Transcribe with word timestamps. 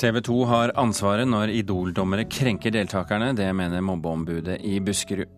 TV 0.00 0.20
2 0.24 0.44
har 0.48 0.70
ansvaret 0.80 1.28
når 1.28 1.50
Idol-dommere 1.52 2.24
krenker 2.24 2.72
deltakerne. 2.72 3.34
Det 3.36 3.50
mener 3.52 3.82
mobbeombudet 3.84 4.56
i 4.64 4.78
Buskerud. 4.80 5.28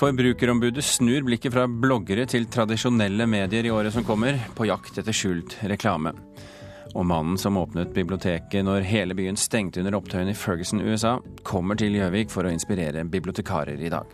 Forbrukerombudet 0.00 0.84
snur 0.84 1.26
blikket 1.26 1.52
fra 1.52 1.66
bloggere 1.68 2.24
til 2.24 2.48
tradisjonelle 2.48 3.26
medier 3.28 3.68
i 3.68 3.74
året 3.74 3.92
som 3.92 4.06
kommer, 4.08 4.38
på 4.56 4.70
jakt 4.70 4.96
etter 4.96 5.12
skjult 5.12 5.58
reklame. 5.68 6.14
Og 6.96 7.04
mannen 7.04 7.36
som 7.40 7.60
åpnet 7.60 7.92
biblioteket 7.92 8.64
når 8.64 8.88
hele 8.88 9.16
byen 9.18 9.36
stengte 9.36 9.84
under 9.84 10.00
opptøyene 10.00 10.32
i 10.32 10.40
Ferguson, 10.40 10.80
USA, 10.80 11.18
kommer 11.44 11.76
til 11.76 12.00
Gjøvik 12.00 12.32
for 12.32 12.48
å 12.48 12.52
inspirere 12.52 13.04
bibliotekarer 13.04 13.76
i 13.76 13.92
dag. 13.92 14.08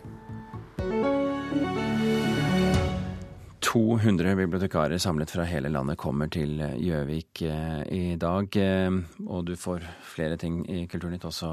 200 3.61 4.35
bibliotekarer 4.35 4.97
samlet 4.97 5.31
fra 5.31 5.43
hele 5.43 5.69
landet 5.69 5.97
kommer 5.99 6.29
til 6.31 6.61
Gjøvik 6.79 7.41
eh, 7.43 7.81
i 7.91 8.15
dag. 8.19 8.55
Eh, 8.55 8.97
og 9.27 9.45
du 9.49 9.55
får 9.59 9.83
flere 10.13 10.37
ting 10.39 10.61
i 10.69 10.85
Kulturnytt, 10.87 11.25
også 11.27 11.51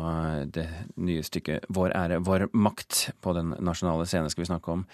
det 0.55 0.69
nye 0.97 1.23
stykket 1.27 1.66
'Vår 1.69 1.97
ære, 1.97 2.23
vår 2.23 2.48
makt' 2.55 3.11
på 3.20 3.34
den 3.34 3.55
nasjonale 3.59 4.06
scenen 4.06 4.30
skal 4.30 4.42
vi 4.42 4.52
snakke 4.52 4.73
om, 4.73 4.87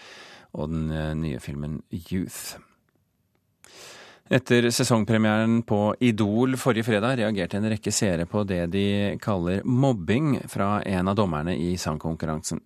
og 0.53 0.69
den 0.69 0.91
eh, 0.91 1.15
nye 1.15 1.41
filmen 1.41 1.83
'Youth'. 1.93 2.59
Etter 4.33 4.71
sesongpremieren 4.71 5.59
på 5.63 5.95
Idol 6.01 6.57
forrige 6.57 6.87
fredag 6.87 7.19
reagerte 7.21 7.59
en 7.59 7.67
rekke 7.69 7.93
seere 7.93 8.25
på 8.25 8.47
det 8.49 8.63
de 8.73 8.85
kaller 9.21 9.61
mobbing 9.69 10.39
fra 10.49 10.79
en 10.89 11.11
av 11.13 11.19
dommerne 11.19 11.53
i 11.53 11.75
sangkonkurransen. 11.77 12.63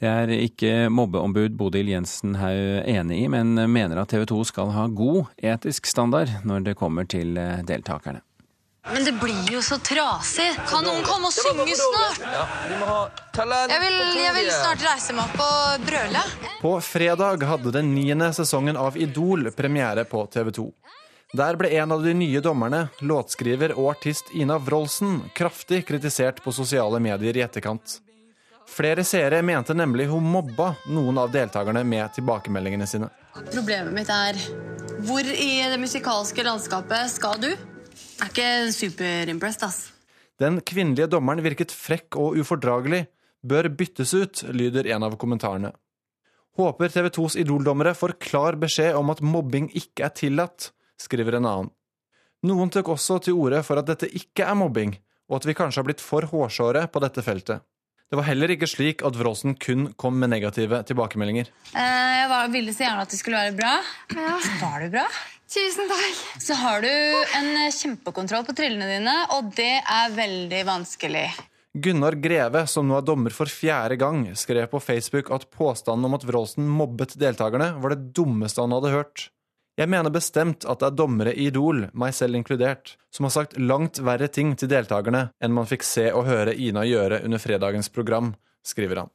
Det 0.00 0.08
er 0.08 0.32
ikke 0.38 0.88
mobbeombud 0.88 1.52
Bodil 1.60 1.90
Jensen 1.92 2.38
Haug 2.40 2.88
enig 2.88 3.18
i, 3.26 3.28
men 3.28 3.52
mener 3.68 4.00
at 4.00 4.08
TV 4.08 4.24
2 4.30 4.38
skal 4.54 4.72
ha 4.72 4.86
god 4.88 5.28
etisk 5.36 5.90
standard 5.90 6.32
når 6.48 6.70
det 6.70 6.78
kommer 6.80 7.04
til 7.04 7.36
deltakerne. 7.68 8.24
Men 8.88 9.04
det 9.04 9.12
blir 9.20 9.52
jo 9.52 9.60
så 9.62 9.76
trasig. 9.84 10.48
Kan 10.66 10.88
noen 10.88 11.04
komme 11.06 11.28
og 11.28 11.36
synge 11.36 11.76
snart? 11.76 12.24
Ja, 12.24 12.46
vi 12.72 12.80
må 12.80 12.88
ha 12.88 13.02
talent 13.36 13.70
jeg 13.70 13.84
vil, 13.84 14.00
jeg 14.16 14.32
vil 14.38 14.48
snart 14.50 14.88
reise 14.88 15.14
meg 15.14 15.28
opp 15.28 15.44
og 15.44 15.84
brøle. 15.86 16.24
På 16.64 16.72
fredag 16.82 17.44
hadde 17.52 17.76
den 17.76 17.92
niende 17.92 18.32
sesongen 18.34 18.80
av 18.80 18.96
Idol 18.96 19.52
premiere 19.54 20.08
på 20.08 20.24
TV 20.32 20.50
2. 20.56 20.66
Der 21.32 21.56
ble 21.56 21.70
en 21.80 21.92
av 21.94 22.02
de 22.04 22.12
nye 22.12 22.40
dommerne, 22.44 22.90
låtskriver 23.00 23.72
og 23.72 23.86
artist 23.94 24.28
Ina 24.36 24.58
Wroldsen, 24.60 25.22
kraftig 25.32 25.78
kritisert 25.88 26.42
på 26.44 26.52
sosiale 26.52 26.98
medier 27.00 27.38
i 27.38 27.40
etterkant. 27.40 27.94
Flere 28.68 29.00
seere 29.04 29.38
mente 29.40 29.72
nemlig 29.72 30.10
hun 30.10 30.26
mobba 30.28 30.74
noen 30.92 31.20
av 31.22 31.30
deltakerne 31.32 31.80
med 31.88 32.12
tilbakemeldingene 32.18 32.88
sine. 32.90 33.08
Problemet 33.48 33.96
mitt 33.96 34.12
er 34.12 34.36
hvor 35.08 35.24
i 35.24 35.48
det 35.72 35.78
musikalske 35.80 36.44
landskapet 36.44 37.14
skal 37.14 37.40
du? 37.40 37.48
Er 37.48 38.28
ikke 38.28 38.50
superimpressed, 38.76 39.64
ass. 39.64 39.80
Den 40.36 40.60
kvinnelige 40.60 41.08
dommeren 41.16 41.40
virket 41.44 41.72
frekk 41.72 42.20
og 42.20 42.36
ufordragelig. 42.44 43.06
Bør 43.40 43.70
byttes 43.72 44.12
ut, 44.12 44.44
lyder 44.52 44.90
en 44.92 45.08
av 45.08 45.16
kommentarene. 45.16 45.72
Håper 46.60 46.92
TV 46.92 47.08
2s 47.16 47.40
Idol-dommere 47.40 47.96
får 47.96 48.18
klar 48.20 48.60
beskjed 48.60 49.00
om 49.00 49.16
at 49.16 49.24
mobbing 49.24 49.72
ikke 49.72 50.10
er 50.10 50.16
tillatt 50.20 50.70
skriver 51.02 51.38
en 51.38 51.48
annen. 51.50 51.72
Noen 52.46 52.72
tok 52.74 52.94
også 52.94 53.20
til 53.22 53.38
orde 53.38 53.60
for 53.66 53.78
at 53.78 53.86
dette 53.90 54.08
ikke 54.10 54.46
er 54.48 54.56
mobbing, 54.58 54.96
og 55.30 55.38
at 55.38 55.46
vi 55.46 55.54
kanskje 55.58 55.82
har 55.82 55.86
blitt 55.86 56.02
for 56.02 56.26
hårsåre 56.26 56.88
på 56.90 57.02
dette 57.04 57.22
feltet. 57.22 57.62
Det 58.12 58.18
var 58.18 58.26
heller 58.26 58.50
ikke 58.52 58.68
slik 58.68 59.00
at 59.08 59.16
Wroldsen 59.16 59.54
kun 59.56 59.86
kom 59.96 60.18
med 60.20 60.28
negative 60.34 60.82
tilbakemeldinger. 60.84 61.46
Eh, 61.72 62.10
jeg 62.18 62.26
var, 62.28 62.50
ville 62.52 62.74
så 62.76 62.84
gjerne 62.84 63.06
at 63.06 63.14
det 63.14 63.20
skulle 63.22 63.44
være 63.46 63.54
bra. 63.56 63.70
Ja. 64.12 64.34
Så 64.44 64.58
var 64.60 64.82
det 64.82 64.90
bra. 64.92 65.06
Tusen 65.52 65.88
takk. 65.88 66.18
Så 66.42 66.58
har 66.60 66.84
du 66.84 66.90
en 67.38 67.48
kjempekontroll 67.72 68.44
på 68.44 68.56
trillene 68.58 68.90
dine, 68.90 69.16
og 69.32 69.48
det 69.56 69.78
er 69.80 70.12
veldig 70.12 70.60
vanskelig. 70.68 71.24
Gunnar 71.72 72.18
Greve, 72.20 72.66
som 72.68 72.84
nå 72.84 72.98
er 72.98 73.04
dommer 73.08 73.32
for 73.32 73.48
fjerde 73.48 73.96
gang, 73.96 74.26
skrev 74.36 74.66
på 74.68 74.80
Facebook 74.84 75.32
at 75.32 75.48
påstanden 75.48 76.04
om 76.04 76.18
at 76.18 76.26
Wroldsen 76.28 76.68
mobbet 76.68 77.16
deltakerne, 77.20 77.70
var 77.80 77.94
det 77.94 78.10
dummeste 78.12 78.60
han 78.60 78.76
hadde 78.76 78.92
hørt. 78.92 79.30
Jeg 79.80 79.88
mener 79.88 80.12
bestemt 80.12 80.66
at 80.68 80.82
det 80.82 80.90
er 80.90 80.96
dommere 81.00 81.32
i 81.32 81.46
Idol, 81.48 81.86
meg 81.96 82.12
selv 82.12 82.36
inkludert, 82.36 82.98
som 83.08 83.24
har 83.24 83.32
sagt 83.32 83.54
langt 83.56 84.02
verre 84.04 84.28
ting 84.28 84.50
til 84.60 84.68
deltakerne 84.68 85.30
enn 85.40 85.54
man 85.56 85.68
fikk 85.68 85.86
se 85.88 86.10
og 86.12 86.26
høre 86.28 86.52
Ina 86.52 86.82
gjøre 86.84 87.22
under 87.24 87.40
fredagens 87.40 87.88
program, 87.88 88.34
skriver 88.60 89.00
han. 89.00 89.12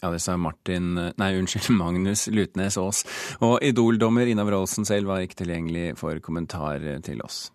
Ja, 0.00 0.12
det 0.14 0.20
sa 0.22 0.36
Martin, 0.38 0.94
nei, 0.94 1.30
unnskyld, 1.40 1.72
Magnus 1.82 2.28
Lutnes 2.30 2.78
Aas. 2.78 3.02
Og 3.42 3.58
Idol-dommer 3.66 4.30
Ina 4.30 4.46
Wroldsen 4.46 4.86
selv 4.86 5.10
var 5.10 5.26
ikke 5.26 5.40
tilgjengelig 5.42 5.96
for 5.98 6.22
kommentar 6.22 6.86
til 7.02 7.26
oss. 7.26 7.48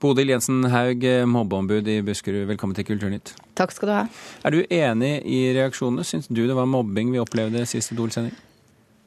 Bodil 0.00 0.34
Jensen 0.34 0.68
Haug, 0.72 1.08
mobbeombud 1.32 1.88
i 1.88 1.98
Buskerud, 2.04 2.44
velkommen 2.52 2.76
til 2.76 2.90
Kulturnytt. 2.92 3.32
Takk 3.56 3.72
skal 3.72 3.88
du 3.88 3.96
ha. 3.96 4.04
Er 4.44 4.52
du 4.52 4.60
enig 4.68 5.16
i 5.24 5.42
reaksjonene? 5.56 6.04
Syns 6.04 6.28
du 6.28 6.44
det 6.44 6.60
var 6.60 6.68
mobbing 6.68 7.16
vi 7.16 7.24
opplevde 7.24 7.64
sist 7.68 7.96
Idol-sending? 7.96 8.36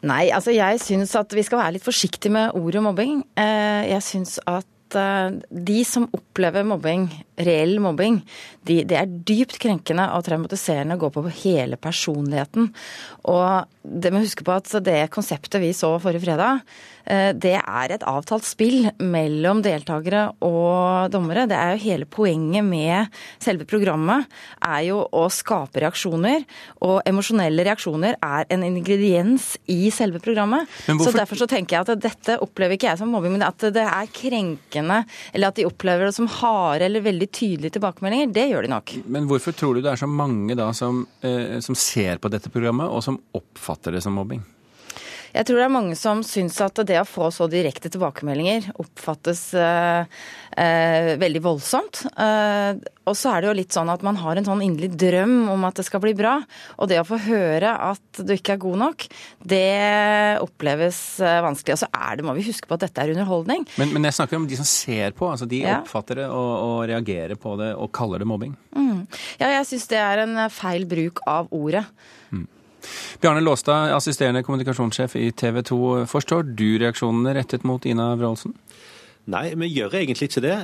Nei, 0.04 0.28
altså 0.36 0.52
jeg 0.52 0.82
syns 0.84 1.14
at 1.16 1.32
vi 1.36 1.44
skal 1.46 1.62
være 1.62 1.78
litt 1.78 1.86
forsiktige 1.86 2.34
med 2.36 2.58
ordet 2.60 2.84
mobbing. 2.84 3.22
Eh, 3.40 3.84
jeg 3.88 4.04
syns 4.04 4.36
at 4.50 4.98
eh, 5.00 5.38
de 5.70 5.78
som 5.88 6.10
opplever 6.12 6.66
mobbing, 6.68 7.08
reell 7.40 7.80
mobbing, 7.84 8.20
de, 8.68 8.82
det 8.90 8.98
er 9.00 9.14
dypt 9.32 9.56
krenkende 9.64 10.10
og 10.18 10.26
traumatiserende 10.28 10.98
å 11.00 11.04
gå 11.06 11.12
på 11.16 11.24
hele 11.46 11.80
personligheten. 11.80 12.68
Og 13.32 13.73
det 13.84 14.14
må 14.14 14.24
huske 14.24 14.46
på 14.48 14.56
at 14.56 14.70
det 14.86 15.12
konseptet 15.14 15.62
vi 15.62 15.74
så 15.76 15.96
forrige 16.02 16.24
fredag, 16.26 16.64
Eh, 17.04 17.32
det 17.36 17.56
er 17.60 17.92
et 17.92 18.06
avtalt 18.08 18.46
spill 18.48 18.88
mellom 19.04 19.62
deltakere 19.64 20.30
og 20.46 21.12
dommere. 21.12 21.46
Det 21.50 21.58
er 21.58 21.74
jo 21.74 21.84
hele 21.84 22.08
poenget 22.08 22.64
med 22.64 23.12
selve 23.44 23.68
programmet 23.68 24.30
er 24.64 24.86
jo 24.88 25.02
å 25.12 25.26
skape 25.34 25.84
reaksjoner. 25.84 26.46
Og 26.88 27.02
emosjonelle 27.10 27.66
reaksjoner 27.68 28.18
er 28.24 28.48
en 28.54 28.64
ingrediens 28.68 29.54
i 29.72 29.92
selve 29.94 30.22
programmet. 30.24 30.70
Hvorfor... 30.88 31.12
Så 31.12 31.18
derfor 31.18 31.42
så 31.44 31.50
tenker 31.52 31.78
jeg 31.78 31.88
at 31.88 32.04
dette 32.04 32.40
opplever 32.44 32.78
ikke 32.78 32.92
jeg 32.92 33.02
som 33.02 33.12
mobbing, 33.12 33.36
men 33.36 33.48
at 33.48 33.68
det 33.76 33.84
er 33.84 34.12
krenkende, 34.14 35.02
eller 35.34 35.52
at 35.52 35.60
de 35.60 35.68
opplever 35.68 36.08
det 36.08 36.16
som 36.16 36.30
harde 36.40 36.88
eller 36.88 37.04
veldig 37.04 37.30
tydelige 37.34 37.78
tilbakemeldinger, 37.78 38.32
det 38.34 38.48
gjør 38.52 38.68
de 38.68 38.72
nok. 38.72 38.96
Men 39.12 39.28
hvorfor 39.30 39.56
tror 39.58 39.76
du 39.76 39.84
det 39.84 39.92
er 39.92 40.00
så 40.00 40.10
mange 40.10 40.56
da 40.58 40.70
som, 40.76 41.04
eh, 41.26 41.60
som 41.64 41.76
ser 41.76 42.22
på 42.24 42.32
dette 42.32 42.52
programmet, 42.54 42.88
og 42.88 43.04
som 43.04 43.20
oppfatter 43.36 43.73
det 43.82 44.02
som 44.04 44.14
mobbing? 44.14 44.44
Jeg 45.34 45.48
tror 45.48 45.58
det 45.58 45.66
er 45.66 45.74
mange 45.74 45.96
som 45.98 46.20
syns 46.26 46.60
at 46.62 46.78
det 46.86 47.00
å 47.02 47.08
få 47.10 47.32
så 47.34 47.48
direkte 47.50 47.90
tilbakemeldinger 47.90 48.68
oppfattes 48.82 49.42
eh, 49.58 50.06
eh, 50.62 51.14
veldig 51.18 51.42
voldsomt. 51.42 52.04
Eh, 52.14 52.78
og 53.10 53.18
så 53.18 53.32
er 53.32 53.42
det 53.42 53.50
jo 53.50 53.56
litt 53.58 53.74
sånn 53.74 53.90
at 53.90 54.06
man 54.06 54.20
har 54.22 54.38
en 54.38 54.46
sånn 54.46 54.62
inderlig 54.62 54.92
drøm 55.02 55.50
om 55.56 55.66
at 55.66 55.82
det 55.82 55.88
skal 55.88 56.04
bli 56.06 56.14
bra. 56.18 56.36
Og 56.78 56.92
det 56.92 57.02
å 57.02 57.08
få 57.08 57.18
høre 57.26 57.74
at 57.90 58.22
du 58.22 58.36
ikke 58.36 58.60
er 58.60 58.62
god 58.62 58.80
nok, 58.84 59.08
det 59.42 59.66
oppleves 60.44 61.02
eh, 61.26 61.42
vanskelig. 61.48 61.80
Og 61.80 61.82
så 61.82 61.90
er 61.90 62.22
det, 62.22 62.30
må 62.30 62.38
vi 62.38 62.46
huske 62.52 62.70
på 62.70 62.78
at 62.78 62.86
dette 62.86 63.02
er 63.02 63.18
underholdning. 63.18 63.66
Men, 63.82 63.98
men 63.98 64.06
jeg 64.06 64.20
snakker 64.22 64.38
om 64.38 64.46
de 64.50 64.62
som 64.62 64.70
ser 64.70 65.18
på. 65.18 65.32
altså 65.34 65.50
De 65.50 65.66
ja. 65.66 65.80
oppfatter 65.82 66.22
det 66.22 66.30
og, 66.30 66.54
og, 66.54 66.80
reagerer 66.94 67.42
på 67.42 67.58
det 67.58 67.74
og 67.74 67.90
kaller 67.96 68.22
det 68.22 68.30
mobbing. 68.30 68.54
Mm. 68.78 69.08
Ja, 69.42 69.50
jeg 69.58 69.66
syns 69.72 69.90
det 69.90 69.98
er 69.98 70.28
en 70.28 70.44
feil 70.54 70.86
bruk 70.86 71.26
av 71.26 71.50
ordet. 71.50 71.88
Mm. 72.30 72.46
Bjarne 73.24 73.44
Låstad, 73.44 73.94
assisterende 73.96 74.44
kommunikasjonssjef 74.44 75.16
i 75.20 75.30
TV 75.32 75.62
2. 75.70 75.84
Forstår 76.12 76.50
du 76.56 76.68
reaksjonene 76.82 77.36
rettet 77.38 77.64
mot 77.68 77.86
Ina 77.86 78.14
Wroldsen? 78.20 78.56
Nei, 79.32 79.54
vi 79.56 79.70
gjør 79.72 79.94
egentlig 80.02 80.28
ikke 80.28 80.42
det. 80.44 80.56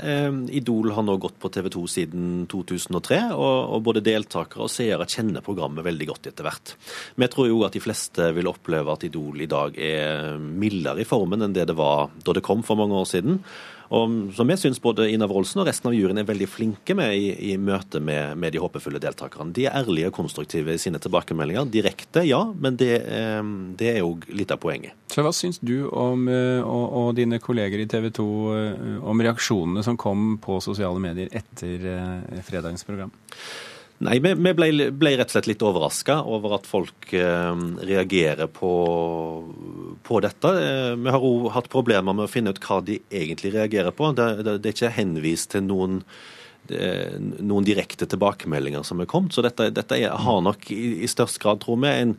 Idol 0.59 0.91
har 0.91 1.05
nå 1.07 1.13
gått 1.23 1.37
på 1.39 1.47
TV 1.53 1.69
2 1.71 1.83
siden 1.87 2.25
2003, 2.51 3.19
og, 3.31 3.77
både 3.85 4.03
deltakere 4.03 4.65
og 4.65 4.73
seere 4.73 5.07
kjenner 5.07 5.45
programmet 5.45 5.85
veldig 5.87 6.09
godt 6.09 6.27
etter 6.27 6.43
hvert. 6.43 6.73
Vi 7.15 7.29
tror 7.31 7.47
jo 7.47 7.61
at 7.63 7.77
de 7.77 7.83
fleste 7.83 8.27
vil 8.35 8.51
oppleve 8.51 8.91
at 8.91 9.05
Idol 9.07 9.45
i 9.45 9.47
dag 9.47 9.79
er 9.79 10.35
mildere 10.35 11.05
i 11.05 11.07
formen 11.07 11.47
enn 11.47 11.55
det 11.55 11.69
det 11.71 11.77
var 11.79 12.11
da 12.25 12.35
det 12.35 12.43
kom 12.43 12.65
for 12.67 12.79
mange 12.79 12.99
år 12.99 13.07
siden. 13.07 13.39
Og 13.95 14.33
som 14.37 14.49
jeg 14.53 14.61
syns 14.61 14.81
både 14.81 15.07
Ina 15.09 15.25
Wroldsen 15.29 15.63
og 15.63 15.67
resten 15.69 15.89
av 15.89 15.95
juryen 15.97 16.21
er 16.21 16.27
veldig 16.27 16.47
flinke 16.49 16.93
med 16.97 17.15
i, 17.17 17.31
i 17.51 17.55
møte 17.57 18.01
med, 18.03 18.37
med, 18.37 18.53
de 18.53 18.61
håpefulle 18.61 19.01
deltakerne. 19.01 19.53
De 19.55 19.65
er 19.65 19.77
ærlige 19.79 20.11
og 20.11 20.17
konstruktive 20.19 20.75
i 20.75 20.81
sine 20.81 21.01
tilbakemeldinger. 21.01 21.65
Direkte, 21.73 22.23
ja, 22.27 22.43
men 22.53 22.77
det, 22.77 22.91
eh, 23.09 23.41
det 23.79 23.93
er 23.95 24.01
jo 24.03 24.13
litt 24.29 24.53
av 24.53 24.61
poenget. 24.61 24.93
Så 25.09 25.25
Hva 25.25 25.33
syns 25.33 25.57
du 25.65 25.89
om, 25.89 26.27
eh, 26.29 26.61
og, 26.61 26.85
og, 27.01 27.09
dine 27.17 27.41
kolleger 27.41 27.81
i 27.81 27.89
TV 27.89 28.11
2 28.13 28.27
eh, 28.53 28.99
om 29.09 29.25
reaksjonene 29.25 29.83
som 29.85 29.97
kom 29.97 30.35
på 30.43 30.61
sosiale 30.63 31.01
medier 31.01 31.33
etter 31.33 31.89
fredagens 32.45 32.85
program? 32.85 33.13
Nei, 33.99 34.15
vi, 34.23 34.31
ble, 34.55 34.69
ble, 34.95 35.11
rett 35.19 35.27
og 35.27 35.33
slett 35.35 35.49
litt 35.49 35.63
overraska 35.65 36.21
over 36.23 36.53
at 36.55 36.67
folk 36.69 37.09
eh, 37.11 37.63
reagerer 37.83 38.47
på, 38.47 38.71
på 40.07 40.19
dette. 40.23 40.51
Eh, 40.55 40.93
vi 40.95 41.11
har 41.11 41.25
òg 41.27 41.49
hatt 41.51 41.67
problemer 41.73 42.15
med 42.15 42.29
å 42.29 42.31
finne 42.31 42.53
ut 42.55 42.61
hva 42.63 42.79
de 42.87 43.01
egentlig 43.11 43.51
reagerer 43.57 43.91
på. 43.95 44.13
Det, 44.15 44.29
det, 44.47 44.53
det 44.63 44.71
er 44.71 44.77
ikke 44.77 44.93
henvist 45.01 45.51
til 45.51 45.67
noen 45.67 45.99
noen 46.69 47.65
direkte 47.67 48.07
tilbakemeldinger 48.09 48.85
som 48.87 49.01
er 49.01 49.09
kommet. 49.09 49.33
Så 49.35 49.43
dette, 49.45 49.69
dette 49.75 49.97
er, 49.97 50.13
har 50.13 50.43
nok 50.45 50.69
i, 50.73 50.99
i, 51.03 51.09
størst 51.09 51.41
grad, 51.41 51.61
tror 51.63 51.79
vi, 51.81 51.91
en, 51.91 52.13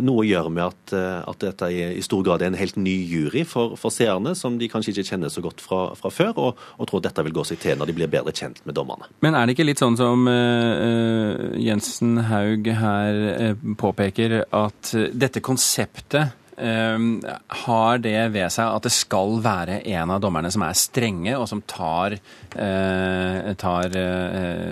noe 0.00 0.22
å 0.22 0.26
gjøre 0.26 0.52
med 0.54 0.62
at, 0.62 0.92
at, 1.26 1.40
dette 1.42 1.70
i 1.74 2.02
stor 2.06 2.22
grad 2.26 2.44
er 2.44 2.52
en 2.52 2.58
helt 2.58 2.76
ny 2.78 2.94
jury 3.10 3.42
for, 3.48 3.74
for 3.80 3.90
seerne, 3.94 4.36
som 4.38 4.60
de 4.60 4.68
kanskje 4.70 4.94
ikke 4.94 5.08
kjenner 5.10 5.32
så 5.32 5.42
godt 5.44 5.62
fra, 5.64 5.80
fra 5.98 6.12
før, 6.14 6.32
og, 6.38 6.64
og, 6.76 6.88
tror 6.90 7.02
dette 7.04 7.24
vil 7.26 7.34
gå 7.34 7.46
seg 7.48 7.60
til 7.62 7.78
når 7.80 7.90
de 7.90 7.96
blir 7.98 8.12
bedre 8.12 8.34
kjent 8.36 8.62
med 8.68 8.78
dommerne. 8.78 9.10
Men 9.24 9.36
er 9.38 9.46
det 9.46 9.56
ikke 9.56 9.66
litt 9.66 9.82
sånn 9.82 9.98
som 9.98 10.28
uh, 10.30 11.50
Jensen 11.58 12.20
Haug 12.30 12.70
her 12.80 13.22
uh, 13.30 13.72
påpeker, 13.80 14.42
at 14.54 14.94
dette 15.12 15.42
konseptet 15.44 16.36
har 16.60 18.00
det 18.02 18.16
ved 18.34 18.52
seg 18.52 18.68
at 18.68 18.84
det 18.84 18.92
skal 18.92 19.38
være 19.44 19.80
en 19.94 20.12
av 20.12 20.20
dommerne 20.22 20.50
som 20.52 20.64
er 20.66 20.76
strenge, 20.76 21.32
og 21.38 21.46
som 21.48 21.62
tar, 21.68 22.16
eh, 22.52 23.48
tar 23.60 23.96
eh, 23.96 24.68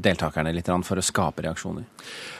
deltakerne 0.00 0.54
litt 0.56 0.70
for 0.86 0.98
å 0.98 1.04
skape 1.04 1.44
reaksjoner? 1.44 1.84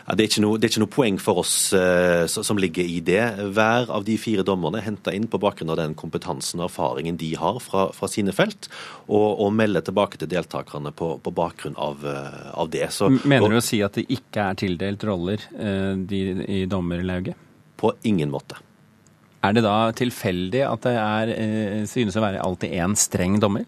Ja, 0.07 0.15
det, 0.15 0.29
er 0.29 0.45
noe, 0.45 0.59
det, 0.59 0.69
er 0.69 0.73
ikke 0.73 0.85
noe, 0.85 0.95
poeng 0.95 1.19
for 1.19 1.41
oss 1.43 1.55
uh, 1.75 2.27
som 2.31 2.61
ligger 2.63 2.87
i 2.87 3.01
det. 3.03 3.23
Hver 3.57 3.91
av 3.91 4.05
de 4.07 4.15
fire 4.23 4.45
dommerne 4.47 4.79
er 4.79 4.87
henta 4.87 5.11
inn 5.15 5.27
på 5.27 5.41
bakgrunn 5.43 5.73
av 5.75 5.81
den 5.81 5.97
kompetansen 5.99 6.63
og 6.63 6.69
erfaringen 6.69 7.19
de 7.19 7.33
har 7.39 7.59
fra, 7.63 7.89
fra 7.95 8.11
sine 8.11 8.35
felt, 8.35 8.69
og, 9.09 9.27
og 9.43 9.51
melder 9.59 9.83
tilbake 9.89 10.21
til 10.23 10.31
deltakerne 10.31 10.95
på, 10.95 11.17
på 11.19 11.35
bakgrunn 11.35 11.75
av, 11.75 12.07
av 12.55 12.71
det. 12.71 12.87
Så, 12.95 13.11
Mener 13.27 13.57
du 13.57 13.59
å 13.59 13.65
si 13.67 13.83
at 13.83 13.99
det 13.99 14.07
ikke 14.15 14.47
er 14.47 14.63
tildelt 14.63 15.07
roller 15.11 15.43
de, 15.51 16.23
i 16.47 16.63
dommerlauget? 16.71 17.43
På 17.77 17.93
ingen 18.09 18.31
måte. 18.33 18.63
Er 19.47 19.55
det 19.57 19.65
da 19.67 19.79
tilfeldig 19.95 20.67
at 20.67 20.85
det 20.87 20.99
er, 20.99 21.33
eh, 21.37 21.81
synes 21.89 22.17
å 22.17 22.25
være 22.25 22.43
alltid 22.43 22.75
én 22.75 22.97
streng 22.99 23.41
dommer? 23.43 23.67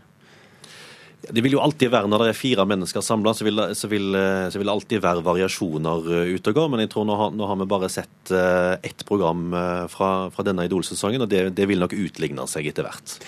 Det 1.29 1.43
vil 1.43 1.57
jo 1.57 1.61
alltid 1.61 1.91
være, 1.91 2.09
Når 2.09 2.23
det 2.23 2.29
er 2.31 2.39
fire 2.39 2.65
mennesker 2.65 3.03
samla, 3.03 3.35
så, 3.35 3.45
så, 3.45 3.75
så, 3.75 3.89
vil 3.91 4.13
det 4.15 4.73
alltid 4.73 5.03
være 5.03 5.25
variasjoner 5.27 6.07
eh, 6.15 6.35
ute 6.35 6.51
og 6.51 6.57
gå. 6.57 6.67
Men 6.73 6.81
jeg 6.81 6.91
tror 6.95 7.05
nå 7.05 7.17
har, 7.21 7.33
nå 7.37 7.49
har 7.51 7.59
vi 7.59 7.69
bare 7.69 7.91
sett 7.93 8.33
ett 8.33 9.05
program 9.09 9.55
fra, 9.89 10.29
fra 10.31 10.45
denne 10.45 10.67
Idol-sesongen, 10.69 11.23
og 11.25 11.29
det, 11.29 11.55
det, 11.57 11.67
vil 11.69 11.81
nok 11.81 11.95
utligne 11.97 12.47
seg 12.49 12.71
etter 12.71 12.87
hvert. 12.87 13.19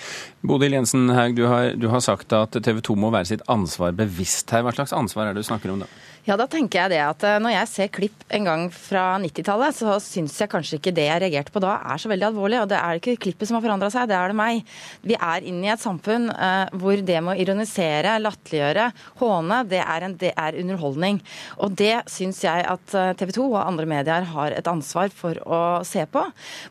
Bodil 0.45 0.75
Jensen 0.77 1.09
Haug, 1.09 1.35
du 1.37 1.45
har, 1.49 1.73
du 1.77 1.89
har 1.93 2.01
sagt 2.01 2.33
at 2.33 2.57
TV 2.57 2.81
2 2.81 2.97
må 2.97 3.11
være 3.13 3.33
sitt 3.33 3.45
ansvar 3.51 3.93
bevisst 3.97 4.51
her. 4.53 4.65
Hva 4.65 4.75
slags 4.77 4.95
ansvar 4.95 5.29
er 5.29 5.37
det 5.37 5.45
du 5.45 5.51
snakker 5.51 5.73
om 5.73 5.83
da? 5.83 5.89
Ja, 6.21 6.35
da 6.37 6.45
tenker 6.45 6.83
jeg 6.83 6.91
det 6.93 6.99
at 7.01 7.23
eh, 7.25 7.39
når 7.41 7.55
jeg 7.55 7.69
ser 7.71 7.87
klipp 7.89 8.25
en 8.29 8.45
gang 8.45 8.63
fra 8.69 9.15
90-tallet, 9.23 9.73
så 9.73 9.95
syns 10.03 10.35
jeg 10.37 10.51
kanskje 10.51 10.77
ikke 10.77 10.93
det 10.93 11.07
jeg 11.07 11.21
reagerte 11.23 11.53
på 11.53 11.61
da 11.63 11.79
er 11.81 12.01
så 12.01 12.11
veldig 12.11 12.27
alvorlig. 12.27 12.59
Og 12.61 12.67
det 12.69 12.77
er 12.77 12.99
ikke 12.99 13.15
klippet 13.23 13.49
som 13.49 13.57
har 13.57 13.63
forandra 13.65 13.89
seg, 13.89 14.05
det 14.11 14.17
er 14.19 14.29
det 14.29 14.37
meg. 14.37 14.61
Vi 15.01 15.17
er 15.17 15.47
inne 15.49 15.65
i 15.65 15.71
et 15.73 15.81
samfunn 15.81 16.29
eh, 16.29 16.75
hvor 16.77 17.01
det 17.01 17.17
med 17.25 17.33
å 17.33 17.41
ironisere, 17.41 18.19
latterliggjøre, 18.21 18.85
håne, 19.23 19.57
det 19.71 19.79
er, 19.81 20.05
en, 20.05 20.13
det 20.21 20.33
er 20.37 20.59
underholdning. 20.61 21.17
Og 21.65 21.73
det 21.81 22.03
syns 22.13 22.43
jeg 22.45 22.67
at 22.69 22.95
eh, 23.01 23.15
TV 23.17 23.33
2 23.39 23.47
og 23.47 23.57
andre 23.63 23.89
medier 23.89 24.29
har 24.35 24.53
et 24.53 24.69
ansvar 24.69 25.09
for 25.09 25.41
å 25.41 25.63
se 25.87 26.05
på. 26.05 26.27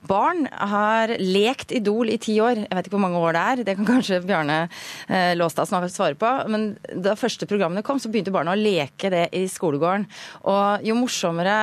Barn 0.07 0.47
har 0.47 1.17
lekt 1.19 1.75
Idol 1.75 2.15
i 2.15 2.21
ti 2.23 2.37
år. 2.39 2.63
Jeg 2.69 2.79
vet 2.79 2.87
ikke 2.87 3.01
hvor 3.01 3.07
mange 3.09 3.25
år 3.27 3.35
det 3.35 3.43
er, 3.43 3.65
det 3.67 3.77
kan 3.81 3.91
kanskje 3.91 4.23
Bjarne 4.31 4.63
eh, 4.63 5.35
Låstad 5.35 5.67
svare 5.67 6.15
på. 6.15 6.33
Men 6.55 6.71
da 6.95 7.19
første 7.19 7.51
programmene 7.51 7.83
kom, 7.83 7.99
så 7.99 8.15
begynte 8.15 8.31
barna 8.35 8.55
å 8.55 8.63
leke 8.63 9.11
det 9.11 9.27
i 9.35 9.40
i 9.41 9.49
skolegården. 9.51 10.07
Og 10.51 10.87
jo 10.87 10.99
morsommere 10.99 11.57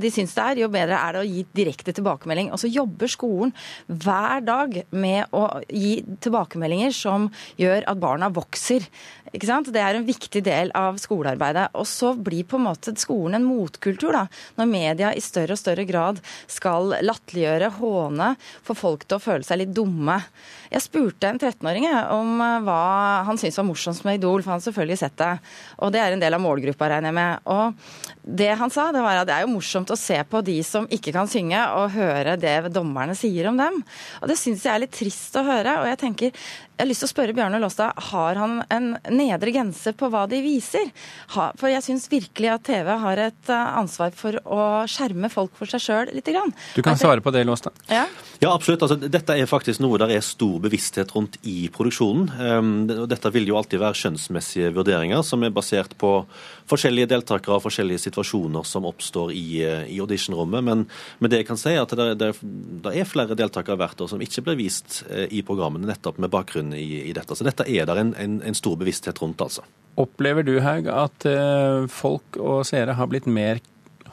de 0.00 0.12
syns 0.12 0.34
det 0.36 0.46
er, 0.46 0.62
jo 0.64 0.72
bedre 0.72 1.00
er 1.00 1.16
det 1.16 1.24
å 1.24 1.28
gi 1.28 1.44
direkte 1.56 1.94
tilbakemelding. 1.96 2.52
Og 2.54 2.62
så 2.62 2.70
jobber 2.70 3.10
skolen 3.10 3.54
hver 3.86 4.44
dag 4.46 4.80
med 4.90 5.36
å 5.36 5.46
gi 5.68 6.00
tilbakemeldinger 6.24 6.94
som 6.96 7.30
gjør 7.60 7.86
at 7.86 8.02
barna 8.02 8.32
vokser. 8.32 8.86
Ikke 9.34 9.48
sant? 9.48 9.68
Det 9.74 9.82
er 9.82 9.98
en 9.98 10.06
viktig 10.06 10.40
del 10.46 10.70
av 10.76 11.00
skolearbeidet. 11.02 11.68
Og 11.76 11.86
så 11.88 12.12
blir 12.14 12.46
på 12.48 12.60
en 12.60 12.66
måte 12.68 12.94
skolen 13.00 13.40
en 13.40 13.46
motkultur, 13.46 14.14
da. 14.14 14.26
Når 14.56 14.70
media 14.70 15.12
i 15.12 15.22
større 15.24 15.56
og 15.56 15.60
større 15.60 15.86
grad 15.88 16.20
skal 16.50 16.94
latterliggjøre, 17.04 17.72
håne, 17.80 18.32
få 18.66 18.76
folk 18.78 19.06
til 19.06 19.18
å 19.18 19.22
føle 19.22 19.46
seg 19.46 19.60
litt 19.62 19.74
dumme. 19.76 20.20
Jeg 20.70 20.84
spurte 20.84 21.30
en 21.30 21.40
13-åring 21.40 21.88
om 22.14 22.40
eh, 22.42 22.56
hva 22.66 22.80
han 23.26 23.38
syntes 23.40 23.58
var 23.60 23.68
morsomst 23.68 24.06
med 24.06 24.20
Idol, 24.20 24.42
for 24.42 24.54
han 24.54 24.60
har 24.60 24.66
selvfølgelig 24.66 25.00
sett 25.02 25.18
det. 25.20 25.32
Og 25.84 25.92
det 25.94 26.02
er 26.02 26.14
en 26.14 26.22
del 26.22 26.36
av 26.36 26.42
målgruppa, 26.42 26.85
regner 26.92 27.12
jeg 27.12 27.18
med. 27.18 27.48
Og 27.52 28.26
det 28.26 28.50
han 28.58 28.72
sa, 28.74 28.88
det 28.90 29.02
var 29.04 29.20
at 29.20 29.28
det 29.28 29.36
er 29.36 29.44
jo 29.46 29.52
morsomt 29.54 29.90
å 29.94 29.98
se 29.98 30.18
på 30.26 30.40
de 30.46 30.58
som 30.66 30.88
ikke 30.90 31.14
kan 31.14 31.30
synge, 31.30 31.60
og 31.78 31.94
høre 31.94 32.34
det 32.40 32.72
dommerne 32.74 33.14
sier 33.18 33.50
om 33.52 33.60
dem. 33.60 33.82
Og 34.22 34.30
det 34.30 34.38
syns 34.40 34.64
jeg 34.66 34.74
er 34.74 34.82
litt 34.82 34.96
trist 34.96 35.36
å 35.38 35.44
høre. 35.46 35.78
Og 35.82 35.90
jeg 35.92 36.00
tenker, 36.00 36.46
jeg 36.76 36.82
har 36.82 36.90
lyst 36.90 37.04
til 37.04 37.08
å 37.08 37.12
spørre 37.14 37.32
Bjørnar 37.36 37.62
Låstad, 37.62 38.00
har 38.10 38.36
han 38.36 38.58
en 38.68 38.88
nedre 39.14 39.52
grense 39.54 39.94
på 39.96 40.10
hva 40.12 40.26
de 40.28 40.42
viser? 40.44 40.90
For 41.32 41.70
jeg 41.70 41.84
syns 41.86 42.08
virkelig 42.12 42.50
at 42.52 42.66
TV 42.66 42.90
har 43.00 43.22
et 43.28 43.52
eh, 43.52 43.78
ansvar 43.80 44.10
for 44.16 44.36
å 44.42 44.60
skjerme 44.90 45.30
folk 45.32 45.54
for 45.56 45.70
seg 45.70 45.84
sjøl 45.86 46.12
litt. 46.12 46.26
Du 46.74 46.82
kan 46.82 46.98
svare 46.98 47.22
på 47.22 47.30
det, 47.32 47.44
Låstad. 47.46 47.78
Ja, 47.88 48.04
ja 48.42 48.50
absolutt. 48.52 48.82
Altså, 48.84 48.98
dette 48.98 49.38
er 49.38 49.48
faktisk 49.48 49.80
noe 49.84 50.00
der 50.02 50.12
er 50.18 50.26
stor 50.26 50.58
bevissthet 50.66 51.14
rundt 51.14 51.38
i 51.46 51.70
produksjonen. 51.72 52.28
Ehm, 52.42 52.74
dette 53.08 53.32
vil 53.32 53.46
jo 53.48 53.56
alltid 53.60 53.80
være 53.80 53.96
skjønnsmessige 54.02 54.74
vurderinger 54.76 55.22
som 55.24 55.46
er 55.46 55.54
basert 55.54 55.94
på 55.96 56.18
forskjellige 56.76 57.10
deltakere 57.10 57.56
og 57.56 57.64
forskjellige 57.64 58.04
situasjoner 58.06 58.66
som 58.68 58.86
oppstår 58.88 59.32
i, 59.34 59.46
eh, 59.64 59.84
i 59.90 59.98
auditionrommet. 60.02 60.64
Men, 60.64 60.84
men, 61.18 61.32
det 61.32 61.42
jeg 61.42 61.48
kan 61.50 61.60
si 61.60 61.72
er 61.74 61.82
at 61.82 61.94
det, 61.98 62.08
det, 62.20 62.32
det 62.84 62.94
er 62.94 63.08
flere 63.08 63.38
deltakere 63.38 63.78
hvert 63.80 64.04
år 64.04 64.12
som 64.12 64.22
ikke 64.22 64.44
blir 64.46 64.60
vist 64.60 65.02
eh, 65.10 65.26
i 65.30 65.42
programmene 65.46 65.88
nettopp 65.90 66.20
med 66.22 66.32
bakgrunn 66.32 66.74
i, 66.76 66.86
i, 67.08 67.14
dette. 67.16 67.36
Så 67.36 67.46
dette 67.46 67.66
er 67.66 67.88
det 67.88 67.98
en, 68.00 68.14
en, 68.22 68.40
en, 68.46 68.56
stor 68.56 68.78
bevissthet 68.80 69.20
rundt, 69.22 69.42
altså. 69.42 69.66
Opplever 69.96 70.44
du, 70.44 70.58
Haug, 70.60 70.90
at 70.92 71.24
uh, 71.24 71.86
folk 71.88 72.36
og 72.36 72.66
seere 72.68 72.98
har 72.98 73.08
blitt 73.08 73.28
mer 73.28 73.62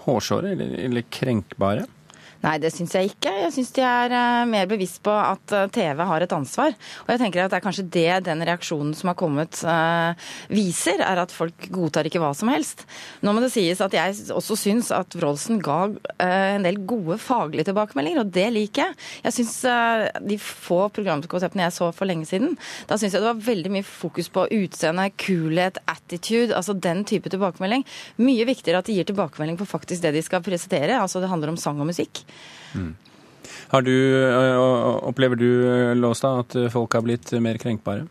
hårsåre 0.06 0.54
eller, 0.56 0.77
eller 0.80 1.06
krenkbare? 1.12 1.83
Nei, 2.44 2.57
det 2.60 2.74
syns 2.75 2.92
jeg 2.92 3.13
ikke. 3.13 3.31
Jeg 3.45 3.54
syns 3.56 3.69
de 3.78 3.84
er 3.88 4.12
uh, 4.12 4.44
mer 4.50 4.68
bevisst 4.68 5.00
på 5.06 5.12
at 5.16 5.54
uh, 5.56 5.69
TV 5.72 6.01
har 6.10 6.25
et 6.25 6.34
ansvar. 6.36 6.74
Og 7.06 7.12
jeg 7.13 7.22
tenker 7.22 7.45
at 7.45 7.54
det 7.54 7.60
er 7.60 7.63
kanskje 7.63 7.86
det 7.94 8.18
den 8.25 8.44
reaksjonen 8.44 8.92
som 9.00 9.13
har 9.13 9.18
kommet 9.19 9.62
uh, 9.63 10.12
viser, 10.51 11.00
er 11.00 11.22
at 11.24 11.31
folk 11.31 11.69
godtar 11.72 12.10
ikke 12.10 12.19
hva 12.19 12.34
som 12.36 12.51
helst. 12.51 12.84
Nå 13.24 13.31
må 13.31 13.44
det 13.44 13.54
sies 13.54 13.80
at 13.84 13.95
jeg 13.95 14.18
også 14.36 14.57
syns 14.60 14.92
at 14.92 15.16
Wroldsen 15.16 15.62
ga 15.63 15.86
en 16.24 16.66
del 16.66 16.81
gode 16.88 17.16
faglige 17.22 17.69
tilbakemeldinger, 17.69 18.24
og 18.24 18.34
det 18.36 18.50
liker 18.56 18.89
jeg. 18.89 18.98
Jeg 19.24 19.36
syns 19.38 19.56
de 20.28 20.38
få 20.42 20.80
programkonseptene 20.94 21.66
jeg 21.66 21.75
så 21.75 21.89
for 21.96 22.10
lenge 22.10 22.28
siden, 22.28 22.57
da 22.89 22.98
syns 23.00 23.16
jeg 23.16 23.24
det 23.24 23.30
var 23.30 23.42
veldig 23.46 23.72
mye 23.75 23.88
fokus 23.88 24.30
på 24.34 24.46
utseende, 24.57 25.07
kulhet, 25.19 25.80
attitude, 25.92 26.56
altså 26.56 26.75
den 26.75 27.04
type 27.07 27.31
tilbakemelding. 27.31 27.86
Mye 28.24 28.48
viktigere 28.50 28.84
at 28.84 28.89
de 28.89 28.98
gir 28.98 29.07
tilbakemelding 29.10 29.60
på 29.60 29.69
faktisk 29.69 30.04
det 30.04 30.16
de 30.18 30.25
skal 30.25 30.44
presentere, 30.46 31.00
altså 31.00 31.24
det 31.24 31.31
handler 31.31 31.54
om 31.54 31.60
sang 31.60 31.80
og 31.84 31.89
musikk. 31.92 32.25
Mm. 32.74 32.94
Har 33.74 33.86
du, 33.86 33.94
opplever 35.10 35.40
du, 35.40 35.50
Låstad, 35.98 36.46
at 36.46 36.58
folk 36.74 36.94
har 36.94 37.06
blitt 37.06 37.32
mer 37.42 37.58
krenkbare? 37.62 38.06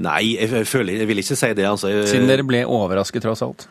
Nei, 0.00 0.36
jeg, 0.36 0.66
føler, 0.68 1.00
jeg 1.00 1.08
vil 1.10 1.22
ikke 1.22 1.36
si 1.38 1.52
det. 1.56 1.66
Altså. 1.66 1.90
Siden 2.08 2.28
dere 2.30 2.46
ble 2.46 2.62
overrasket, 2.68 3.24
tross 3.24 3.42
alt? 3.46 3.66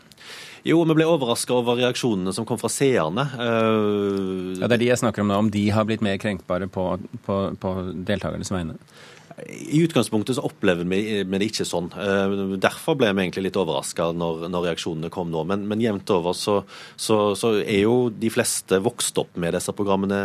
Jo, 0.67 0.81
vi 0.83 0.95
ble 0.97 1.07
overraska 1.07 1.55
over 1.55 1.77
reaksjonene 1.79 2.33
som 2.35 2.45
kom 2.47 2.59
fra 2.59 2.71
seerne. 2.71 3.25
Ja, 3.39 4.67
Det 4.67 4.75
er 4.75 4.81
de 4.81 4.89
jeg 4.91 5.01
snakker 5.01 5.23
om 5.23 5.31
nå, 5.31 5.37
om 5.45 5.51
de 5.53 5.69
har 5.71 5.87
blitt 5.87 6.03
mer 6.03 6.19
krenkbare 6.19 6.67
på, 6.67 6.91
på, 7.25 7.37
på 7.61 7.75
deltakernes 8.07 8.51
vegne? 8.51 8.75
I 9.47 9.81
utgangspunktet 9.83 10.37
så 10.37 10.45
opplever 10.47 10.87
vi, 10.89 11.23
det 11.23 11.49
ikke 11.49 11.67
sånn. 11.67 11.89
Eh, 11.93 12.35
derfor 12.61 12.97
ble 12.99 13.11
vi 13.13 13.25
egentlig 13.25 13.47
litt 13.47 13.59
overraska 13.59 14.09
når, 14.15 14.47
når, 14.51 14.69
reaksjonene 14.69 15.11
kom 15.13 15.31
nå. 15.33 15.43
Men, 15.49 15.67
men 15.69 15.83
jevnt 15.83 16.09
over 16.15 16.37
så, 16.37 16.61
så, 16.95 17.19
så, 17.39 17.53
er 17.63 17.83
jo 17.83 18.09
de 18.13 18.31
fleste 18.33 18.81
vokst 18.83 19.19
opp 19.21 19.37
med 19.39 19.55
disse 19.57 19.75
programmene 19.75 20.19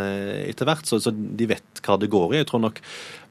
etter 0.44 0.68
hvert, 0.68 0.88
så, 0.88 1.00
så, 1.02 1.12
de 1.14 1.50
vet 1.54 1.85
hva 1.85 1.99
det 2.00 2.12
går 2.12 2.35
i. 2.35 2.42
Jeg 2.42 2.50
tror 2.52 2.64
nok 2.66 2.80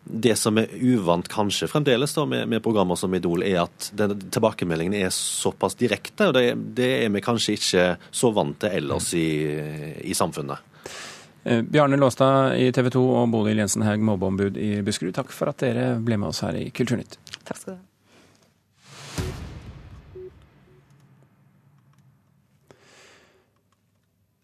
det 0.03 0.35
som 0.35 0.57
er 0.59 0.71
uvant 0.83 1.27
kanskje 1.31 1.69
fremdeles 1.71 2.11
da, 2.17 2.25
med, 2.27 2.49
med, 2.51 2.63
programmer 2.63 2.99
som 2.99 3.13
Idol, 3.15 3.45
er 3.47 3.61
at 3.63 3.89
den, 3.95 4.17
tilbakemeldingen 4.33 4.97
er 4.99 5.13
såpass 5.15 5.77
direkte. 5.79 6.27
og 6.27 6.35
det, 6.37 6.45
det, 6.75 6.91
er 7.05 7.13
vi 7.13 7.23
kanskje 7.23 7.57
ikke 7.57 7.87
så 8.11 8.33
vant 8.35 8.59
til 8.59 8.81
ellers 8.81 9.13
i, 9.15 9.27
i 10.03 10.17
samfunnet. 10.17 10.72
Eh, 11.43 11.61
Bjarne 11.61 11.97
Låstad 11.97 12.55
i 12.55 12.71
TV 12.71 12.89
2 12.89 13.01
og 13.15 13.31
Bodil 13.31 13.59
Jensen 13.59 13.83
Haug, 13.83 13.99
mobbeombud 13.99 14.57
i 14.57 14.77
Buskerud, 14.81 15.13
takk 15.15 15.31
for 15.35 15.51
at 15.51 15.59
dere 15.59 15.97
ble 15.99 16.15
med 16.19 16.31
oss 16.31 16.43
her 16.45 16.55
i 16.55 16.69
Kulturnytt. 16.71 17.17
Takk 17.43 17.59
skal 17.59 17.73
du 17.73 17.79
ha. 17.79 17.87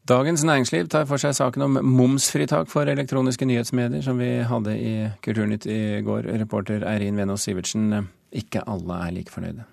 Dagens 0.10 0.42
Næringsliv 0.44 0.88
tar 0.90 1.06
for 1.06 1.22
seg 1.22 1.36
saken 1.38 1.62
om 1.68 1.76
momsfritak 1.86 2.68
for 2.72 2.90
elektroniske 2.90 3.46
nyhetsmedier, 3.46 4.02
som 4.02 4.18
vi 4.18 4.40
hadde 4.42 4.74
i 4.74 4.94
Kulturnytt 5.22 5.68
i 5.70 6.02
går. 6.02 6.26
Reporter 6.42 6.82
Eirin 6.90 7.20
Venås 7.20 7.46
Sivertsen, 7.46 8.10
ikke 8.34 8.66
alle 8.66 9.04
er 9.06 9.14
like 9.14 9.32
fornøyde? 9.32 9.68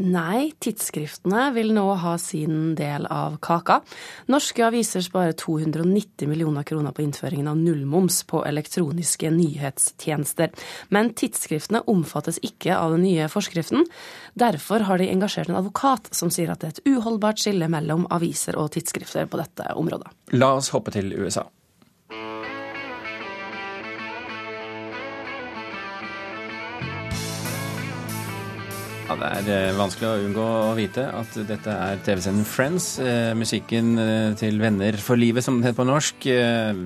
Nei, 0.00 0.52
tidsskriftene 0.56 1.50
vil 1.52 1.74
nå 1.76 1.82
ha 2.00 2.14
sin 2.18 2.72
del 2.78 3.04
av 3.12 3.34
kaka. 3.44 3.82
Norske 4.32 4.64
aviser 4.64 5.04
sparer 5.04 5.34
290 5.36 6.30
millioner 6.30 6.64
kroner 6.64 6.94
på 6.96 7.04
innføringen 7.04 7.50
av 7.52 7.58
nullmoms 7.60 8.22
på 8.30 8.40
elektroniske 8.48 9.28
nyhetstjenester. 9.34 10.54
Men 10.88 11.12
tidsskriftene 11.12 11.84
omfattes 11.92 12.40
ikke 12.40 12.78
av 12.78 12.96
den 12.96 13.04
nye 13.04 13.28
forskriften. 13.28 13.84
Derfor 14.40 14.88
har 14.88 15.02
de 15.02 15.10
engasjert 15.12 15.52
en 15.52 15.60
advokat 15.60 16.08
som 16.16 16.32
sier 16.32 16.48
at 16.48 16.64
det 16.64 16.70
er 16.70 16.78
et 16.78 16.96
uholdbart 16.96 17.44
skille 17.44 17.68
mellom 17.68 18.08
aviser 18.08 18.56
og 18.56 18.72
tidsskrifter 18.72 19.28
på 19.28 19.42
dette 19.42 19.68
området. 19.76 20.08
La 20.32 20.54
oss 20.56 20.72
hoppe 20.72 20.96
til 20.96 21.12
USA. 21.12 21.44
Ja, 29.10 29.16
Det 29.18 29.28
er 29.50 29.70
eh, 29.72 29.74
vanskelig 29.74 30.06
å 30.06 30.18
unngå 30.22 30.42
å 30.70 30.74
vite 30.78 31.02
at 31.18 31.34
dette 31.48 31.72
er 31.74 31.98
TV-senden 32.06 32.44
Friends. 32.46 32.84
Eh, 33.02 33.32
musikken 33.34 33.98
eh, 33.98 34.36
til 34.38 34.60
Venner 34.62 34.94
for 35.02 35.18
livet, 35.18 35.42
som 35.42 35.56
det 35.58 35.66
heter 35.66 35.80
på 35.80 35.86
norsk. 35.88 36.28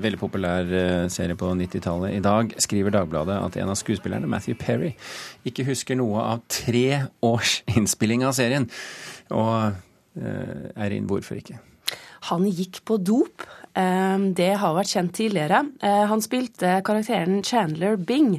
Veldig 0.07 0.21
populær 0.23 0.73
serie 1.12 1.37
på 1.37 1.50
90-tallet. 1.52 2.14
I 2.16 2.23
dag 2.25 2.57
skriver 2.64 2.97
Dagbladet 2.97 3.37
at 3.37 3.61
en 3.61 3.75
av 3.75 3.76
skuespillerne, 3.76 4.31
Matthew 4.33 4.57
Perry, 4.57 4.95
ikke 5.45 5.69
husker 5.69 6.00
noe 6.00 6.25
av 6.25 6.40
tre 6.49 7.02
års 7.21 7.59
innspilling 7.76 8.25
av 8.25 8.33
serien. 8.40 8.71
Og 9.28 9.76
er 10.16 10.81
Eirin, 10.81 11.04
hvorfor 11.11 11.45
ikke? 11.45 11.61
Han 12.31 12.47
gikk 12.49 12.83
på 12.88 12.97
dop. 13.04 13.43
Eh, 13.76 14.19
Det 14.38 14.52
har 14.61 14.75
vært 14.76 14.93
kjent 14.93 15.12
tidligere. 15.16 15.62
Eh, 15.83 16.04
Han 16.07 16.21
spilte 16.23 16.81
karakteren 16.87 17.43
Chandler 17.45 17.97
Bing. 17.97 18.37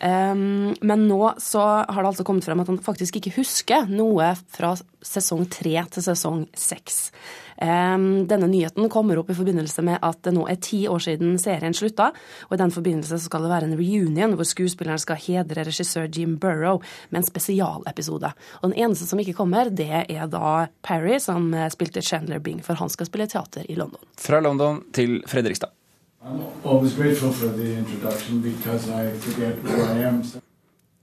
Eh, 0.00 0.34
Men 0.34 1.08
nå 1.08 1.34
så 1.38 1.60
har 1.86 2.02
det 2.02 2.08
altså 2.12 2.24
kommet 2.24 2.44
frem 2.44 2.60
at 2.60 2.66
han 2.72 2.78
faktisk 2.78 3.16
ikke 3.20 3.36
husker 3.36 3.86
noe 3.88 4.34
fra 4.48 4.74
sesong 5.02 5.48
tre 5.50 5.84
til 5.90 6.02
sesong 6.02 6.46
seks. 6.56 7.10
Denne 7.58 8.46
nyheten 8.46 8.86
kommer 8.92 9.18
opp 9.18 9.30
i 9.32 9.36
forbindelse 9.36 9.82
med 9.82 9.98
at 10.06 10.20
det 10.22 10.32
nå 10.36 10.44
er 10.46 10.60
ti 10.62 10.84
år 10.88 11.02
siden 11.02 11.38
serien 11.42 11.74
slutta. 11.74 12.12
Og 12.48 12.54
i 12.54 12.60
den 12.60 12.74
forbindelse 12.74 13.16
så 13.18 13.26
skal 13.30 13.44
det 13.44 13.50
være 13.50 13.70
en 13.70 13.78
reunion 13.78 14.36
hvor 14.38 14.46
skuespilleren 14.46 15.02
skal 15.02 15.18
hedre 15.18 15.66
regissør 15.66 16.06
Jim 16.06 16.36
Burrow 16.38 16.82
med 17.10 17.22
en 17.22 17.26
spesialepisode. 17.26 18.30
Og 18.62 18.70
den 18.70 18.78
eneste 18.78 19.08
som 19.10 19.18
ikke 19.18 19.34
kommer, 19.40 19.70
det 19.70 19.90
er 20.06 20.30
da 20.30 20.68
Parry, 20.86 21.18
som 21.18 21.50
spilte 21.74 22.02
Chandler 22.02 22.38
Bing, 22.38 22.62
for 22.64 22.78
han 22.78 22.92
skal 22.94 23.10
spille 23.10 23.26
teater 23.26 23.66
i 23.68 23.74
London. 23.78 24.00
Fra 24.18 24.40
London 24.40 24.84
til 24.94 25.22
Fredrikstad. 25.26 25.74
I'm 26.22 26.42
always 26.64 26.94
grateful 26.94 27.32
for 27.32 27.46
the 27.46 27.78
introduction 27.78 28.42
because 28.42 28.88
I 28.90 29.16
forget 29.18 29.54
who 29.62 29.82
I 29.82 30.04
am. 30.04 30.22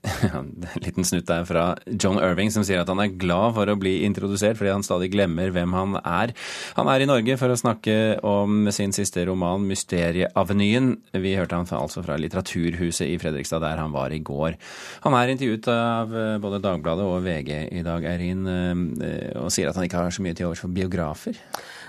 En 0.36 0.50
liten 0.82 1.06
snutt 1.06 1.26
der 1.28 1.44
fra 1.48 1.64
John 1.86 2.18
Irving, 2.22 2.50
som 2.54 2.64
sier 2.66 2.82
at 2.82 2.90
han 2.90 3.00
er 3.02 3.14
glad 3.18 3.54
for 3.56 3.70
å 3.70 3.76
bli 3.78 3.98
introdusert 4.06 4.58
fordi 4.58 4.72
han 4.72 4.86
stadig 4.86 5.10
glemmer 5.14 5.52
hvem 5.54 5.74
han 5.76 5.98
er. 6.02 6.34
Han 6.78 6.90
er 6.92 7.02
i 7.02 7.08
Norge 7.08 7.38
for 7.40 7.52
å 7.52 7.58
snakke 7.58 7.96
om 8.26 8.70
sin 8.74 8.94
siste 8.96 9.26
roman 9.28 9.66
'Mysterieavenyen'. 9.66 10.92
Vi 11.16 11.36
hørte 11.38 11.58
han 11.58 11.68
altså 11.76 12.04
fra 12.06 12.18
Litteraturhuset 12.20 13.08
i 13.08 13.18
Fredrikstad, 13.20 13.64
der 13.64 13.82
han 13.82 13.94
var 13.94 14.14
i 14.14 14.22
går. 14.22 14.58
Han 15.06 15.16
er 15.18 15.34
intervjuet 15.34 15.70
av 15.72 16.14
eh, 16.14 16.36
både 16.42 16.62
Dagbladet 16.64 17.06
og 17.06 17.24
VG 17.26 17.50
i 17.72 17.82
dag, 17.86 18.06
Eirin, 18.06 18.46
eh, 18.46 19.32
og 19.40 19.50
sier 19.54 19.70
at 19.70 19.78
han 19.78 19.88
ikke 19.88 20.04
har 20.04 20.14
så 20.14 20.24
mye 20.24 20.36
til 20.36 20.50
overs 20.50 20.62
for 20.64 20.72
biografer. 20.72 21.40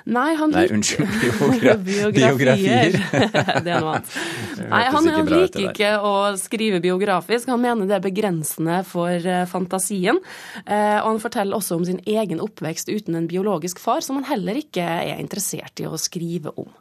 Nei, 0.08 0.36
han 0.40 0.54
Nei, 0.56 0.68
unnskyld, 0.72 1.10
biogra 1.28 1.74
biografier. 2.14 2.96
det 3.66 3.74
er 3.74 3.82
noe 3.84 3.98
annet. 3.98 4.14
Nei, 4.62 4.82
han, 4.94 5.10
han 5.12 5.32
liker 5.34 5.66
ikke 5.66 5.92
å 6.00 6.14
skrive 6.40 6.80
biografisk. 6.84 7.50
Han 7.52 7.64
mener 7.64 7.90
det 7.90 7.98
er 7.98 8.06
begrensende 8.06 8.80
for 8.88 9.12
eh, 9.12 9.44
fantasien. 9.52 10.22
Eh, 10.64 10.98
og 11.02 11.10
han 11.12 11.22
forteller 11.24 11.60
også 11.60 11.82
om 11.82 11.86
sin 11.90 12.00
egen 12.08 12.40
oppvekst 12.44 12.92
uten 12.94 13.20
en 13.20 13.28
biologisk 13.28 13.84
far, 13.84 14.06
som 14.06 14.22
han 14.22 14.30
heller 14.32 14.62
ikke 14.62 14.86
er 14.86 15.20
interessert 15.20 15.84
i 15.84 15.90
å 15.90 16.00
skrive 16.00 16.56
om. 16.56 16.72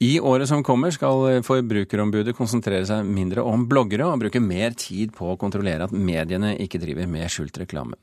I 0.00 0.20
året 0.20 0.48
som 0.48 0.62
kommer 0.64 0.94
skal 0.96 1.42
Forbrukerombudet 1.44 2.32
konsentrere 2.32 2.86
seg 2.88 3.04
mindre 3.04 3.42
om 3.44 3.66
bloggere 3.68 4.06
og 4.08 4.22
bruke 4.22 4.40
mer 4.40 4.72
tid 4.72 5.12
på 5.12 5.26
å 5.28 5.36
kontrollere 5.40 5.84
at 5.84 5.92
mediene 5.92 6.54
ikke 6.64 6.80
driver 6.80 7.10
med 7.10 7.28
skjult 7.28 7.58
reklame. 7.60 7.98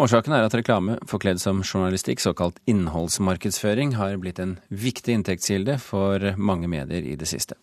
Årsaken 0.00 0.34
er 0.36 0.44
at 0.44 0.56
reklame, 0.56 0.98
forkledd 1.08 1.40
som 1.40 1.62
journalistikk, 1.64 2.20
såkalt 2.20 2.60
innholdsmarkedsføring, 2.68 3.94
har 3.96 4.18
blitt 4.20 4.40
en 4.42 4.58
viktig 4.68 5.16
inntektskilde 5.16 5.78
for 5.80 6.26
mange 6.36 6.68
medier 6.68 7.08
i 7.08 7.16
det 7.16 7.28
siste. 7.28 7.56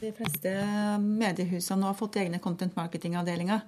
De 0.00 0.14
fleste 0.16 0.54
mediehusene 1.04 1.82
nå 1.82 1.90
har 1.90 1.98
fått 1.98 2.16
egne 2.22 2.40
content 2.40 2.72
marketing-avdelinger. 2.78 3.66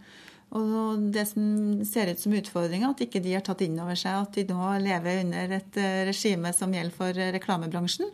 Og 0.56 1.10
det 1.12 1.26
som 1.28 1.82
ser 1.88 2.12
ut 2.12 2.20
som 2.20 2.32
utfordringa, 2.36 2.92
at 2.92 3.04
ikke 3.04 3.20
de 3.24 3.36
har 3.36 3.44
tatt 3.44 3.64
inn 3.64 3.76
over 3.80 4.00
seg 4.00 4.16
at 4.16 4.36
de 4.36 4.46
nå 4.48 4.70
lever 4.80 5.20
under 5.26 5.54
et 5.58 5.78
eh, 5.80 6.00
regime 6.08 6.52
som 6.56 6.72
gjelder 6.72 6.96
for 6.96 7.20
reklamebransjen. 7.36 8.08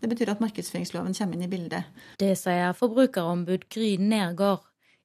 Det 0.00 0.10
betyr 0.12 0.34
at 0.34 0.40
markedsføringsloven 0.44 1.14
kommer 1.16 1.36
inn 1.36 1.46
i 1.46 1.50
bildet. 1.50 1.92
Det 2.20 2.34
sier 2.38 2.76
forbrukerombud 2.76 3.68
Gry 3.72 3.96
Nergård. 4.00 4.64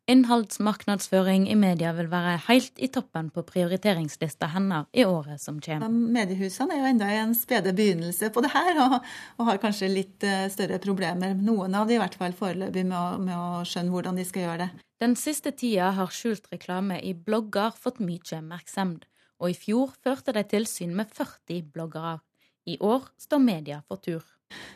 Innholdsmarkedsføring 0.10 1.46
i 1.52 1.56
media 1.56 1.92
vil 1.96 2.10
være 2.12 2.34
helt 2.48 2.80
i 2.82 2.90
toppen 2.92 3.30
på 3.32 3.44
prioriteringslista 3.48 4.50
hennes 4.52 4.90
i 4.92 5.06
året 5.06 5.40
som 5.40 5.60
kommer. 5.62 5.94
Mediehusene 5.94 6.76
er 6.76 6.82
jo 6.82 6.90
enda 6.90 7.12
i 7.14 7.20
en 7.22 7.36
spede 7.38 7.72
begynnelse 7.78 8.32
på 8.34 8.42
det 8.44 8.50
her, 8.52 8.80
og, 8.82 8.98
og 9.38 9.48
har 9.48 9.62
kanskje 9.62 9.92
litt 9.94 10.26
eh, 10.28 10.50
større 10.52 10.82
problemer, 10.84 11.38
noen 11.38 11.78
av 11.78 11.88
de 11.88 11.96
i 11.96 12.02
hvert 12.02 12.18
fall 12.18 12.36
foreløpig, 12.36 12.84
med 12.90 12.98
å, 12.98 13.22
med 13.22 13.38
å 13.38 13.62
skjønne 13.68 13.94
hvordan 13.94 14.20
de 14.20 14.28
skal 14.28 14.48
gjøre 14.48 14.66
det. 14.66 14.70
Den 15.02 15.16
siste 15.16 15.54
tida 15.56 15.94
har 15.96 16.12
skjult 16.14 16.50
reklame 16.52 17.00
i 17.06 17.14
blogger 17.14 17.72
fått 17.78 18.02
mye 18.04 18.20
oppmerksomhet, 18.26 19.08
og 19.42 19.54
i 19.54 19.58
fjor 19.58 19.96
førte 20.04 20.34
de 20.36 20.44
tilsyn 20.50 20.98
med 20.98 21.14
40 21.14 21.72
bloggere. 21.72 22.20
I 22.68 22.78
år 22.84 23.08
står 23.22 23.42
media 23.42 23.80
for 23.88 24.02
tur. 24.02 24.26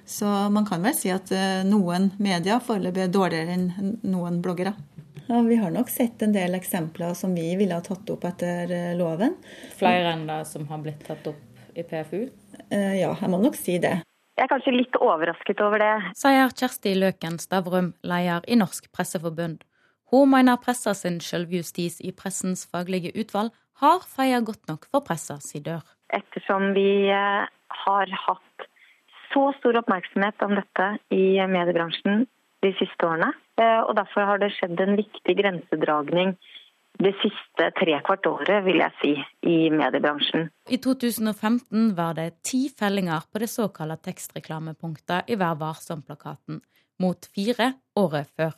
Så 0.06 0.26
man 0.54 0.66
kan 0.68 0.84
vel 0.86 0.96
si 0.98 1.12
at 1.14 1.32
eh, 1.34 1.64
noen 1.68 2.12
medier 2.22 2.62
foreløpig 2.64 3.08
er 3.08 3.14
dårligere 3.14 3.56
enn 3.58 3.98
noen 4.04 4.42
bloggere. 4.46 4.76
Ja, 5.28 5.42
vi 5.42 5.56
har 5.56 5.72
nok 5.74 5.90
sett 5.90 6.22
en 6.22 6.34
del 6.36 6.54
eksempler 6.54 7.14
som 7.18 7.34
vi 7.36 7.48
ville 7.58 7.74
ha 7.74 7.82
tatt 7.82 8.10
opp 8.14 8.28
etter 8.30 8.72
eh, 8.72 8.92
loven. 8.98 9.34
Flere 9.78 10.14
enn 10.14 10.28
det 10.30 10.44
som 10.50 10.68
har 10.70 10.84
blitt 10.84 11.02
tatt 11.08 11.26
opp 11.32 11.74
i 11.74 11.84
PFU? 11.84 12.28
Eh, 12.70 13.00
Ja, 13.02 13.16
jeg 13.20 13.32
må 13.34 13.40
nok 13.42 13.58
si 13.58 13.80
det. 13.82 13.98
Jeg 14.36 14.46
er 14.46 14.52
kanskje 14.52 14.76
litt 14.76 14.98
overrasket 15.00 15.62
over 15.64 15.82
det. 15.82 15.94
Sier 16.20 16.52
Kjersti 16.52 16.94
Løken 17.00 17.40
Stavrum, 17.40 17.94
leder 18.04 18.46
i 18.52 18.58
Norsk 18.60 18.92
Presseforbund. 18.94 19.64
Hun 20.12 20.30
mener 20.30 20.60
pressa 20.62 20.94
sin 20.94 21.22
selvjustis 21.24 22.02
i 22.04 22.12
pressens 22.14 22.66
faglige 22.70 23.14
utvalg 23.16 23.56
har 23.82 24.04
feia 24.06 24.42
godt 24.46 24.68
nok 24.70 24.86
for 24.92 25.04
pressa 25.08 25.40
si 25.42 25.64
dør. 25.64 25.82
Ettersom 26.14 26.74
vi 26.76 27.10
har 27.10 28.12
hatt 28.28 28.68
så 29.32 29.50
stor 29.60 29.80
oppmerksomhet 29.82 30.46
om 30.46 30.56
dette 30.58 30.90
i 31.14 31.40
mediebransjen 31.52 32.26
de 32.66 32.72
siste 32.80 33.08
årene. 33.08 33.32
eh, 33.62 33.82
Og 33.88 33.96
derfor 33.96 34.26
har 34.30 34.38
det 34.40 34.54
skjedd 34.56 34.80
en 34.80 34.96
viktig 34.98 35.38
grensedragning 35.38 36.36
det 37.04 37.12
siste 37.20 37.70
trekvart 37.76 38.28
året, 38.30 38.64
vil 38.64 38.80
jeg 38.80 38.94
si, 39.02 39.14
i 39.52 39.70
mediebransjen. 39.74 40.50
I 40.72 40.78
2015 40.80 41.90
var 41.98 42.16
det 42.16 42.42
ti 42.48 42.70
fellinger 42.72 43.28
på 43.32 43.42
det 43.44 43.50
såkalte 43.52 44.12
tekstreklamepunktet 44.12 45.32
i 45.32 45.36
Vær 45.40 45.58
varsom-plakaten, 45.60 46.62
mot 47.00 47.28
fire 47.36 47.74
året 48.00 48.32
før. 48.38 48.56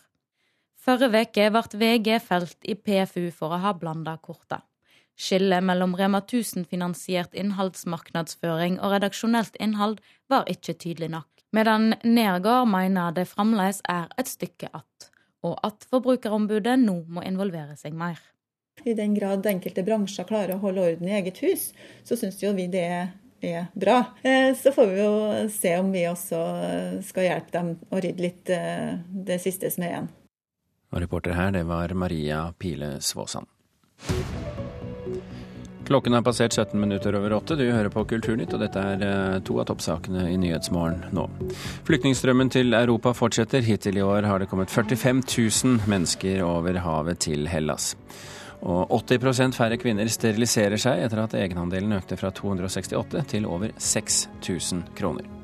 Forrige 0.77 1.25
uke 1.25 1.49
ble 1.51 1.79
VG 1.81 2.19
felt 2.23 2.69
i 2.69 2.77
PFU 2.77 3.31
for 3.35 3.55
å 3.55 3.61
ha 3.63 3.73
blanda 3.73 4.13
korta. 4.21 4.61
Skillet 5.17 5.63
mellom 5.65 5.95
Rema 5.97 6.19
1000-finansiert 6.21 7.33
innholdsmarkedsføring 7.33 8.77
og 8.79 8.93
redaksjonelt 8.93 9.55
innhold 9.59 9.97
var 10.29 10.45
ikke 10.51 10.75
tydelig 10.77 11.09
nok, 11.09 11.27
medan 11.57 11.95
Nergård 12.05 12.69
mener 12.69 13.15
det 13.15 13.25
fremdeles 13.31 13.81
er 13.89 14.11
et 14.17 14.29
stykke 14.29 14.69
att, 14.73 15.09
og 15.43 15.57
at 15.63 15.87
Forbrukerombudet 15.89 16.77
nå 16.79 17.03
må 17.09 17.23
involvere 17.25 17.75
seg 17.77 17.97
mer. 17.97 18.19
I 18.85 18.93
den 18.93 19.15
grad 19.17 19.45
enkelte 19.49 19.81
bransjer 19.83 20.27
klarer 20.29 20.55
å 20.55 20.61
holde 20.61 20.85
orden 20.85 21.09
i 21.09 21.15
eget 21.17 21.41
hus, 21.41 21.71
så 22.05 22.15
syns 22.15 22.37
jo 22.43 22.53
vi 22.53 22.67
det 22.69 22.85
er 23.41 23.65
bra. 23.73 24.13
Eh, 24.21 24.53
Så 24.53 24.71
får 24.71 24.87
vi 24.87 25.01
jo 25.01 25.49
se 25.49 25.73
om 25.79 25.91
vi 25.91 26.05
også 26.05 27.01
skal 27.01 27.23
hjelpe 27.23 27.51
dem 27.57 27.73
å 27.89 28.01
rydde 28.01 28.21
litt 28.21 28.49
eh, 28.49 28.97
det 29.09 29.41
siste 29.41 29.71
som 29.73 29.83
er 29.83 29.89
igjen. 29.95 30.09
Og 30.93 31.01
reporter 31.01 31.33
her, 31.33 31.51
det 31.51 31.65
var 31.65 31.93
Maria 31.93 32.53
Pile 32.57 33.01
Svåsand. 33.01 33.47
Klokken 35.87 36.17
er 36.17 36.23
passert 36.25 36.51
17 36.51 36.75
minutter 36.81 37.15
over 37.15 37.37
åtte. 37.37 37.55
Du 37.55 37.63
hører 37.63 37.87
på 37.93 38.03
Kulturnytt, 38.09 38.51
og 38.51 38.59
dette 38.59 38.81
er 38.81 39.03
eh, 39.07 39.37
to 39.47 39.55
av 39.61 39.69
toppsakene 39.69 40.25
i 40.33 40.35
Nyhetsmorgen 40.41 41.05
nå. 41.15 41.27
Flyktningstrømmen 41.87 42.51
til 42.51 42.75
Europa 42.75 43.13
fortsetter. 43.15 43.63
Hittil 43.63 44.01
i 44.01 44.03
år 44.03 44.27
har 44.27 44.43
det 44.43 44.49
kommet 44.51 44.73
45 44.73 45.23
000 45.23 45.87
mennesker 45.87 46.43
over 46.43 46.81
havet 46.83 47.23
til 47.29 47.47
Hellas. 47.47 47.93
Og 48.67 48.91
80 49.07 49.55
færre 49.55 49.79
kvinner 49.79 50.11
steriliserer 50.11 50.81
seg 50.81 51.05
etter 51.05 51.23
at 51.23 51.39
egenandelen 51.39 51.95
økte 52.01 52.19
fra 52.19 52.33
268 52.35 53.23
til 53.31 53.47
over 53.47 53.71
6000 53.77 54.89
kroner. 54.97 55.36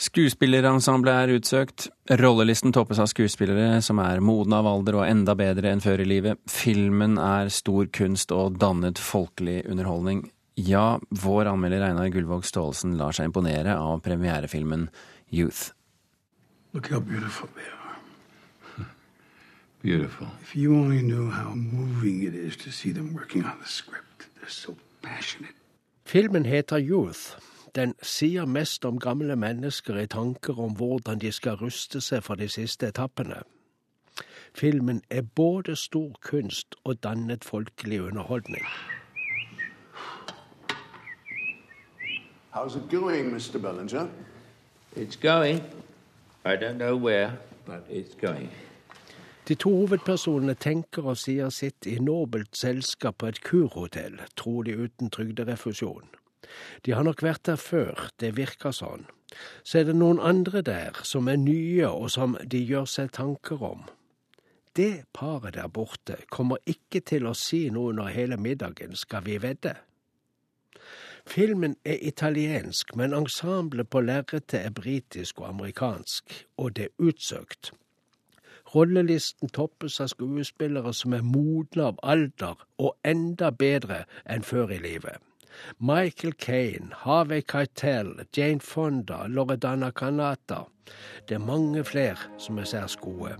Skuespillerensemblet 0.00 1.12
er 1.12 1.30
utsøkt. 1.36 1.90
Rollelisten 2.16 2.72
toppes 2.72 2.96
av 3.02 3.10
skuespillere 3.10 3.82
som 3.84 3.98
er 4.00 4.22
modne 4.24 4.56
av 4.62 4.68
alder 4.70 4.96
og 4.96 5.04
enda 5.04 5.34
bedre 5.36 5.74
enn 5.74 5.82
før 5.84 6.00
i 6.00 6.06
livet. 6.08 6.40
Filmen 6.48 7.18
er 7.20 7.50
stor 7.52 7.90
kunst 7.92 8.32
og 8.32 8.56
dannet 8.62 8.96
folkelig 8.96 9.58
underholdning. 9.68 10.22
Ja, 10.56 10.96
vår 11.12 11.50
anmelder 11.52 11.84
Einar 11.90 12.08
Gullvåg 12.14 12.48
Staalesen 12.48 12.96
lar 12.96 13.12
seg 13.12 13.28
imponere 13.28 13.76
av 13.76 14.00
premierefilmen 14.06 14.88
Youth. 15.28 15.74
Look 16.72 16.88
how 16.88 17.00
beautiful 17.00 17.52
they 17.52 17.68
are. 17.68 18.86
beautiful. 19.82 20.28
If 20.40 20.56
you 20.56 20.80
only 20.80 21.02
knew 21.02 21.28
how 21.28 21.52
moving 21.52 22.22
it 22.24 22.34
is 22.34 22.56
to 22.64 22.72
see 22.72 22.92
them 22.92 23.12
working 23.12 23.44
on 23.44 23.60
the 23.60 23.68
script. 23.68 24.30
They're 24.40 24.48
so 24.48 24.76
passionate. 25.02 25.52
Filmen 26.06 26.44
heter 26.44 26.78
Youth. 26.78 27.36
Den 27.74 27.94
sier 28.02 28.44
mest 28.44 28.84
om 28.84 28.98
gamle 28.98 29.36
mennesker 29.36 29.96
i 29.96 30.06
tanker 30.06 30.58
om 30.58 30.76
hvordan 30.76 31.18
de 31.18 31.32
skal 31.32 31.58
ruste 31.60 32.00
seg 32.00 32.22
for 32.26 32.34
de 32.34 32.48
siste 32.48 32.88
etappene. 32.88 33.42
Filmen 34.54 35.02
er 35.10 35.22
både 35.22 35.76
stor 35.76 36.18
kunst 36.22 36.74
og 36.84 37.02
dannet 37.02 37.44
folkelig 37.44 38.02
underholdning. 38.02 38.64
How's 42.50 42.76
it 42.76 42.90
going, 42.90 43.30
Mr. 43.32 43.58
Bellinger? 43.58 44.08
It's 44.96 45.16
going. 45.16 45.62
I 46.44 46.56
don't 46.56 46.78
know 46.78 46.96
where, 46.96 47.38
but 47.66 47.84
it's 47.88 48.14
going. 48.20 48.50
De 49.48 49.54
to 49.54 49.70
hovedpersonene 49.70 50.54
tenker 50.54 51.02
og 51.02 51.16
sier 51.16 51.48
sitt 51.50 51.86
i 51.86 51.98
nobelt 51.98 52.56
selskap 52.56 53.16
på 53.18 53.26
et 53.26 53.40
kurhotell, 53.42 54.20
trolig 54.36 54.76
uten 54.78 55.10
trygderefusjon. 55.10 56.19
De 56.86 56.94
har 56.96 57.06
nok 57.06 57.22
vært 57.22 57.46
der 57.46 57.60
før, 57.60 58.10
det 58.20 58.36
virker 58.36 58.74
sånn. 58.74 59.06
Så 59.62 59.80
er 59.80 59.88
det 59.88 59.96
noen 59.96 60.18
andre 60.18 60.62
der 60.66 61.02
som 61.06 61.28
er 61.30 61.38
nye 61.38 61.88
og 61.88 62.10
som 62.10 62.36
de 62.42 62.62
gjør 62.64 62.88
seg 62.90 63.12
tanker 63.14 63.62
om. 63.62 63.84
Det 64.76 65.04
paret 65.12 65.54
der 65.54 65.68
borte 65.68 66.16
kommer 66.30 66.58
ikke 66.66 67.02
til 67.02 67.26
å 67.26 67.34
si 67.34 67.68
noe 67.74 67.90
under 67.90 68.10
hele 68.10 68.38
middagen, 68.38 68.94
skal 68.96 69.24
vi 69.26 69.38
vedde? 69.42 69.74
Filmen 71.26 71.76
er 71.84 71.98
italiensk, 72.00 72.94
men 72.96 73.12
ensemblet 73.14 73.90
på 73.90 74.00
lerretet 74.00 74.56
er 74.60 74.72
britisk 74.74 75.40
og 75.42 75.48
amerikansk, 75.48 76.46
og 76.56 76.76
det 76.76 76.88
er 76.88 77.10
utsøkt. 77.10 77.72
Rollelisten 78.74 79.50
toppes 79.50 79.98
av 80.00 80.12
skuespillere 80.12 80.92
som 80.94 81.14
er 81.14 81.26
modne 81.26 81.90
av 81.90 81.98
alder 82.02 82.62
og 82.78 82.94
enda 83.04 83.50
bedre 83.50 84.04
enn 84.24 84.46
før 84.46 84.70
i 84.76 84.78
livet. 84.78 85.18
Michael 85.78 86.32
Kane, 86.32 86.90
Harvey 86.92 87.40
Keitel, 87.40 88.26
Jane 88.36 88.60
Fonda, 88.60 89.26
Loredana 89.26 89.90
Canata. 89.90 90.64
Det 91.28 91.34
er 91.34 91.38
mange 91.38 91.84
flere 91.84 92.16
som 92.38 92.58
er 92.58 92.64
særs 92.64 92.96
gode. 92.96 93.36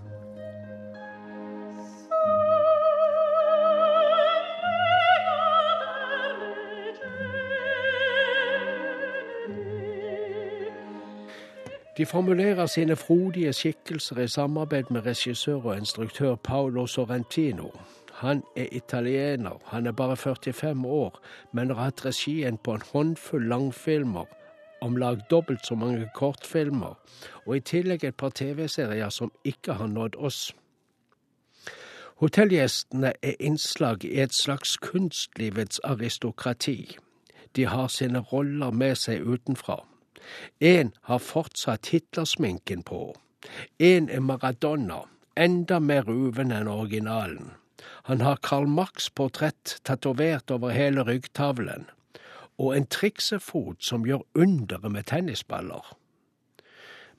De 12.01 12.07
formulerer 12.07 12.67
sine 12.67 12.97
frodige 12.97 13.53
skikkelser 13.53 14.19
i 14.19 14.29
samarbeid 14.29 14.85
med 14.91 15.07
regissør 15.07 15.55
og 15.55 15.77
instruktør 15.77 16.35
Paolo 16.35 16.87
Sorrentino. 16.87 17.69
Han 18.21 18.43
er 18.57 18.67
italiener, 18.73 19.57
han 19.65 19.87
er 19.87 19.93
bare 19.93 20.17
45 20.17 20.85
år, 20.87 21.21
men 21.53 21.71
har 21.71 21.85
hatt 21.85 22.05
regien 22.05 22.59
på 22.59 22.75
en 22.77 22.83
håndfull 22.93 23.47
langfilmer, 23.49 24.27
om 24.81 24.97
lag 24.97 25.23
dobbelt 25.31 25.67
så 25.67 25.75
mange 25.75 26.09
kortfilmer, 26.15 26.99
og 27.47 27.57
i 27.57 27.61
tillegg 27.61 28.05
et 28.05 28.17
par 28.21 28.35
TV-serier 28.37 29.09
som 29.09 29.33
ikke 29.45 29.73
har 29.73 29.89
nådd 29.89 30.19
oss. 30.21 30.41
Hotellgjestene 32.21 33.15
er 33.23 33.41
innslag 33.41 34.05
i 34.05 34.21
et 34.21 34.37
slags 34.37 34.77
kunstlivets 34.77 35.81
aristokrati. 35.85 36.99
De 37.57 37.65
har 37.65 37.89
sine 37.89 38.21
roller 38.21 38.71
med 38.71 39.01
seg 39.01 39.25
utenfra. 39.25 39.79
En 40.61 40.93
har 41.09 41.25
fortsatt 41.25 41.89
Hitlersminken 41.89 42.83
på. 42.83 43.15
En 43.79 44.11
er 44.11 44.21
Maradona, 44.21 45.01
enda 45.37 45.81
mer 45.81 46.05
ruven 46.05 46.53
enn 46.53 46.69
originalen. 46.69 47.55
Han 48.05 48.21
har 48.21 48.37
Karl 48.43 48.67
Marx' 48.67 49.11
portrett 49.15 49.81
tatovert 49.85 50.51
over 50.51 50.71
hele 50.71 51.03
ryggtavlen, 51.03 51.87
og 52.59 52.77
en 52.77 52.87
triksefot 52.87 53.85
som 53.85 54.07
gjør 54.07 54.25
underet 54.35 54.93
med 54.93 55.03
tennisballer. 55.03 55.97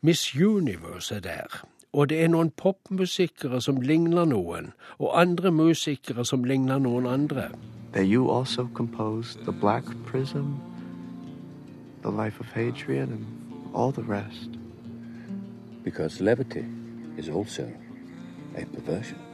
Miss 0.01 0.36
Universe 0.36 1.15
er 1.15 1.19
der, 1.19 1.62
og 1.93 2.09
det 2.09 2.23
er 2.23 2.27
noen 2.27 2.51
popmusikere 2.51 3.62
som 3.62 3.81
ligner 3.81 4.25
noen, 4.25 4.73
og 4.99 5.21
andre 5.21 5.51
musikere 5.51 6.25
som 6.25 6.43
ligner 6.43 6.79
noen 6.79 7.05
andre. 7.05 7.49
That 7.93 8.07
you 8.07 8.31
also 8.31 8.67
composed 8.73 9.43
the 9.45 9.51
Black 9.51 9.86
Prism 10.05 10.55
the 12.01 12.09
life 12.09 12.39
of 12.39 12.47
Hadrian, 12.47 13.12
and 13.12 13.75
all 13.75 13.91
the 13.91 14.03
rest. 14.03 14.49
Because 15.83 16.21
levity 16.21 16.65
is 17.17 17.29
also 17.29 17.71
a 18.55 18.65
perversion. 18.65 19.30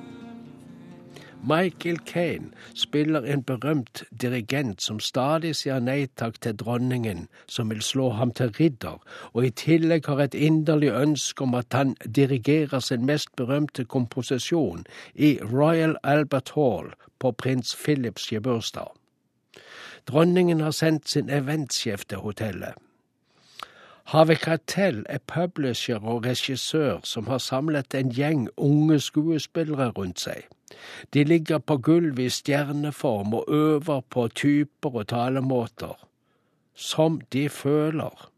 Michael 1.43 1.97
Kane 1.97 2.51
spiller 2.73 3.21
en 3.21 3.43
berømt 3.43 4.03
dirigent 4.21 4.81
som 4.81 4.99
stadig 4.99 5.55
sier 5.55 5.79
nei 5.79 6.07
takk 6.19 6.39
til 6.41 6.57
dronningen, 6.57 7.27
som 7.47 7.69
vil 7.69 7.81
slå 7.81 8.09
ham 8.17 8.31
til 8.31 8.51
ridder, 8.59 8.97
og 9.33 9.45
i 9.45 9.49
tillegg 9.49 10.09
har 10.09 10.23
et 10.23 10.33
inderlig 10.33 10.91
ønske 10.91 11.43
om 11.43 11.53
at 11.55 11.73
han 11.73 11.95
dirigerer 12.15 12.79
sin 12.79 13.05
mest 13.05 13.35
berømte 13.35 13.85
komposisjon 13.85 14.85
i 15.15 15.37
Royal 15.43 15.95
Albert 16.03 16.53
Hall 16.55 16.91
på 17.19 17.31
prins 17.31 17.75
Philips 17.75 18.27
gebursdag. 18.31 18.89
Dronningen 20.07 20.59
har 20.59 20.71
sendt 20.71 21.09
sin 21.09 21.29
eventsjef 21.29 22.05
til 22.05 22.17
hotellet. 22.17 22.86
Have 24.07 24.35
Cartell 24.35 25.05
er 25.09 25.17
publisher 25.17 25.99
og 25.99 26.25
regissør 26.25 26.99
som 27.03 27.27
har 27.27 27.41
samlet 27.43 27.95
en 27.95 28.11
gjeng 28.15 28.45
unge 28.57 29.01
skuespillere 29.03 29.89
rundt 29.97 30.21
seg. 30.23 30.45
De 31.13 31.23
ligger 31.23 31.59
på 31.59 31.75
gulvet 31.77 32.23
i 32.23 32.29
stjerneform 32.31 33.33
og 33.33 33.45
øver 33.51 34.01
på 34.09 34.27
typer 34.27 34.95
og 34.95 35.07
talemåter. 35.07 36.07
Som 36.73 37.19
de 37.33 37.49
føler. 37.49 38.31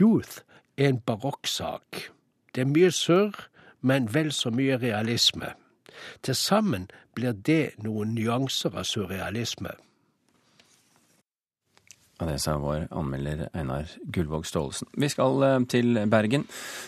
Youth 0.00 0.38
er 0.76 0.88
en 0.88 1.00
barokksak. 1.00 2.10
Det 2.54 2.60
er 2.60 2.70
mye 2.70 2.92
surr, 2.94 3.48
men 3.80 4.14
vel 4.14 4.30
så 4.32 4.50
mye 4.54 4.78
realisme. 4.78 5.50
Til 6.22 6.34
sammen 6.34 6.86
blir 7.14 7.32
det 7.32 7.74
noen 7.82 8.14
nyanser 8.14 8.78
av 8.78 8.86
surrealisme. 8.86 9.74
Og 12.16 12.30
det 12.30 12.38
sa 12.40 12.54
vår 12.56 12.86
anmelder 12.96 13.50
Einar 13.52 13.90
Gullvåg 14.08 14.46
Staalesen. 14.48 14.88
Vi 14.96 15.08
skal 15.12 15.42
eh, 15.44 15.58
til 15.68 15.98
Bergen, 16.08 16.46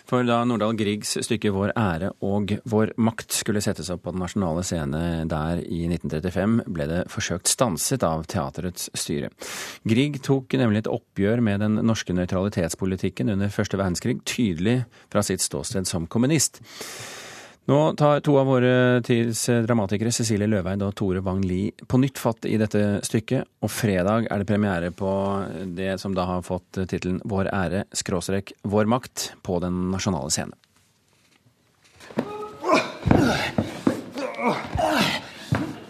for 0.08 0.24
da 0.24 0.38
Nordahl 0.48 0.76
Griegs 0.78 1.18
stykke 1.26 1.52
Vår 1.52 1.74
ære 1.76 2.14
og 2.24 2.54
vår 2.68 2.94
makt 2.96 3.36
skulle 3.36 3.60
settes 3.64 3.90
opp 3.92 4.06
på 4.06 4.14
den 4.14 4.24
nasjonale 4.24 4.64
scene 4.64 5.02
der 5.28 5.60
i 5.60 5.82
1935, 5.90 6.56
ble 6.72 6.88
det 6.88 7.02
forsøkt 7.12 7.52
stanset 7.52 8.06
av 8.08 8.24
teaterets 8.30 8.88
styre. 8.96 9.28
Grieg 9.88 10.16
tok 10.24 10.56
nemlig 10.56 10.86
et 10.86 10.92
oppgjør 10.96 11.44
med 11.44 11.60
den 11.64 11.76
norske 11.84 12.16
nøytralitetspolitikken 12.16 13.34
under 13.36 13.52
første 13.52 13.76
verdenskrig, 13.76 14.22
tydelig 14.24 14.80
fra 15.12 15.24
sitt 15.26 15.44
ståsted 15.44 15.88
som 15.90 16.08
kommunist. 16.08 16.62
Nå 17.68 17.92
tar 18.00 18.20
to 18.24 18.33
av 18.40 18.46
våre 18.48 19.00
tids 19.04 19.42
dramatikere, 19.66 20.09
Cecilie 20.09 20.48
Løveid 20.48 20.81
og 20.87 20.94
Tore 20.96 21.20
Wang 21.20 21.42
Lie, 21.44 21.74
på 21.85 21.98
nytt 22.00 22.16
fatt 22.16 22.46
i 22.48 22.54
dette 22.57 23.02
stykket. 23.04 23.44
Og 23.61 23.68
fredag 23.68 24.24
er 24.33 24.40
det 24.40 24.46
premiere 24.48 24.88
på 24.88 25.11
det 25.76 25.98
som 26.00 26.14
da 26.16 26.24
har 26.31 26.46
fått 26.46 26.78
tittelen 26.88 27.18
Vår 27.28 27.50
ære 27.52 27.83
skråstrek 27.92 28.54
vår 28.64 28.88
makt 28.88 29.26
på 29.44 29.59
den 29.61 29.90
nasjonale 29.92 30.33
scene. 30.33 30.57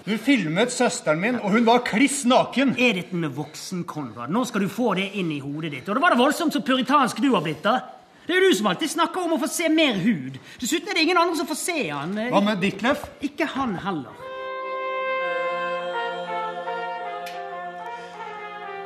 Du 0.02 0.16
filmet 0.18 0.74
søsteren 0.74 1.22
min, 1.22 1.38
og 1.38 1.54
hun 1.54 1.68
var 1.68 1.84
kliss 1.86 2.24
naken. 2.26 2.74
Er 2.74 2.98
dette 2.98 3.14
med 3.14 3.38
voksen, 3.38 3.86
Konrad? 3.86 4.34
Nå 4.34 4.42
skal 4.50 4.66
du 4.66 4.72
få 4.72 4.96
det 4.98 5.12
inn 5.20 5.30
i 5.30 5.38
hodet 5.44 5.70
ditt. 5.76 5.86
Og 5.86 5.94
det 5.94 6.02
var 6.02 6.16
det 6.16 6.22
voldsomt 6.24 6.58
så 6.58 6.64
puritansk 6.66 7.22
du 7.22 7.30
har 7.36 7.46
blitt, 7.46 7.62
da. 7.62 7.97
Det 8.28 8.34
er 8.36 8.42
jo 8.44 8.48
du 8.52 8.56
som 8.58 8.66
alltid 8.68 8.90
snakker 8.92 9.24
om 9.24 9.30
å 9.38 9.40
få 9.40 9.48
se 9.48 9.70
mer 9.72 9.96
hud. 10.02 10.34
Dessuten 10.60 10.90
er 10.92 10.98
det 10.98 11.04
ingen 11.06 11.16
andre 11.16 11.38
som 11.38 11.46
får 11.48 11.56
se 11.56 11.76
han. 11.88 12.10
Hva 12.28 12.42
med 12.44 12.60
Ditlef? 12.60 13.06
Ikke 13.24 13.46
han 13.48 13.72
heller. 13.80 14.12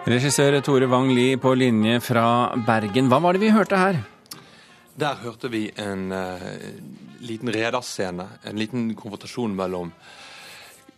Regissør 0.07 0.61
Tore 0.63 0.87
Wang 0.87 1.11
Lie 1.11 1.41
på 1.43 1.57
linje 1.59 1.99
fra 2.07 2.25
Bergen. 2.69 3.11
Hva 3.11 3.19
var 3.27 3.35
det 3.35 3.43
vi 3.43 3.51
hørte 3.51 3.83
her? 3.83 3.99
Der 4.95 5.19
hørte 5.25 5.51
vi 5.51 5.65
en 5.75 6.15
uh, 6.15 6.47
liten 7.27 7.51
rederscene. 7.51 8.29
En 8.47 8.63
liten 8.63 8.93
konfrontasjon 8.95 9.59
mellom 9.59 9.91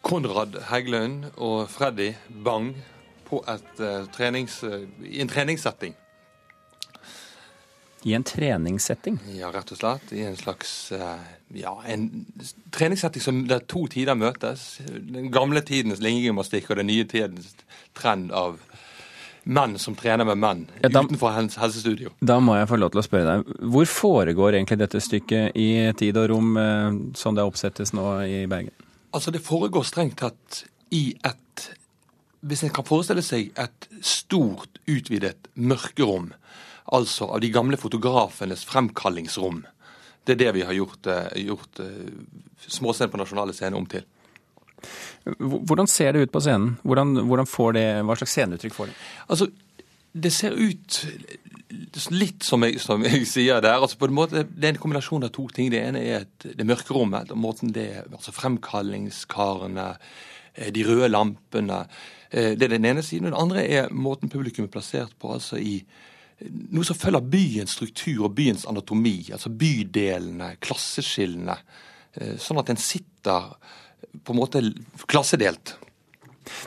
Konrad 0.05 0.61
Heggelund 0.69 1.31
og 1.41 1.71
Freddy 1.73 2.13
Bang 2.45 2.75
på 3.25 3.41
et, 3.49 3.77
uh, 3.81 4.05
trenings, 4.13 4.61
uh, 4.69 4.83
i 5.01 5.25
en 5.25 5.33
treningssetting. 5.33 5.97
I 8.05 8.13
en 8.17 8.25
treningssetting? 8.29 9.19
Ja, 9.33 9.49
rett 9.55 9.73
og 9.73 9.81
slett. 9.81 10.13
I 10.13 10.27
en 10.29 10.37
slags 10.37 10.93
ja, 11.57 11.73
en 11.89 12.27
treningssetting 12.75 13.25
som 13.25 13.39
der 13.49 13.65
to 13.65 13.87
tider 13.89 14.19
møtes. 14.19 14.83
Den 14.93 15.31
gamle 15.33 15.63
tidens 15.65 16.03
linjegymnastikk 16.05 16.69
og 16.71 16.83
den 16.83 16.91
nye 16.93 17.07
tidens 17.09 17.55
trend 17.97 18.33
av 18.37 18.61
menn 19.45 19.77
som 19.79 19.97
trener 19.97 20.25
med 20.25 20.41
menn 20.41 20.63
ja, 20.81 20.89
da, 20.89 21.03
utenfor 21.05 21.35
helsestudio. 21.37 22.15
Da 22.25 22.39
må 22.41 22.57
jeg 22.57 22.69
få 22.71 22.79
lov 22.81 22.95
til 22.95 23.03
å 23.03 23.05
spørre 23.05 23.29
deg, 23.29 23.57
hvor 23.75 23.89
foregår 23.91 24.57
egentlig 24.57 24.81
dette 24.81 25.03
stykket 25.05 25.59
i 25.61 25.69
tid 25.99 26.19
og 26.21 26.31
rom 26.33 26.55
eh, 26.61 27.01
som 27.19 27.37
det 27.37 27.45
oppsettes 27.45 27.93
nå 27.97 28.07
i 28.25 28.45
Bergen? 28.51 28.73
Altså, 29.15 29.31
det 29.35 29.45
foregår 29.45 29.85
strengt 29.87 30.19
tatt 30.25 30.65
i 30.95 31.11
et 31.23 31.41
Hvis 32.45 32.61
en 32.67 32.73
kan 32.77 32.85
forestille 32.85 33.23
seg 33.25 33.55
et 33.57 33.87
stort, 34.05 34.77
utvidet 34.85 35.47
mørkerom, 35.57 36.27
altså 36.93 37.29
av 37.33 37.41
de 37.41 37.51
gamle 37.53 37.79
fotografenes 37.81 38.65
fremkallingsrom. 38.69 39.63
Det 40.25 40.35
er 40.35 40.41
det 40.41 40.53
vi 40.57 40.65
har 40.65 40.73
gjort, 40.73 41.07
eh, 41.07 41.45
gjort 41.45 41.81
eh, 41.81 42.13
Småscenen 42.67 43.13
på 43.13 43.21
Nasjonale 43.21 43.53
Scene 43.53 43.77
om 43.77 43.87
til. 43.87 44.05
Hvordan 45.41 45.89
ser 45.89 46.13
det 46.13 46.27
ut 46.27 46.33
på 46.33 46.41
scenen? 46.45 46.77
Hvordan, 46.85 47.15
hvordan 47.29 47.49
det, 47.77 47.85
hva 48.05 48.17
slags 48.17 48.33
sceneuttrykk 48.37 48.75
får 48.75 48.91
det? 48.91 48.95
Altså, 49.29 49.49
det 50.13 50.33
ser 50.33 50.53
ut 50.53 50.99
litt 52.13 52.45
som 52.45 52.63
jeg, 52.65 52.81
som 52.81 53.03
jeg 53.05 53.25
sier 53.35 53.61
der. 53.65 53.81
altså 53.81 53.99
på 53.99 54.09
en 54.09 54.17
måte, 54.17 54.45
Det 54.45 54.69
er 54.69 54.75
en 54.75 54.83
kombinasjon 54.83 55.25
av 55.25 55.33
to 55.33 55.47
ting. 55.49 55.71
Det 55.73 55.81
ene 55.81 56.05
er 56.05 56.25
et, 56.25 56.49
det 56.57 56.67
mørkerommet. 56.69 57.31
rommet, 57.33 57.41
måten 57.41 57.73
det, 57.73 58.05
altså 58.13 58.33
Fremkallingskarene, 58.33 59.97
eh, 60.55 60.73
de 60.73 60.85
røde 60.85 61.09
lampene. 61.09 61.87
Det 62.35 62.67
er 62.67 62.73
den 62.73 62.85
ene 62.85 63.03
siden. 63.03 63.29
Den 63.31 63.39
andre 63.39 63.63
er 63.63 63.93
måten 63.93 64.29
publikum 64.29 64.65
er 64.65 64.73
plassert 64.73 65.13
på. 65.21 65.33
altså 65.33 65.57
i 65.57 65.85
noe 66.45 66.87
som 66.87 66.99
følger 66.99 67.25
byens 67.33 67.77
struktur 67.79 68.27
og 68.27 68.35
byens 68.37 68.67
anatomi. 68.69 69.17
Altså 69.35 69.53
bydelene, 69.53 70.55
klasseskillene. 70.65 71.57
Eh, 72.15 72.37
sånn 72.41 72.61
at 72.61 72.73
en 72.73 72.81
sitter 72.81 73.55
på 74.25 74.35
en 74.35 74.41
måte 74.41 74.63
klassedelt. 75.11 75.77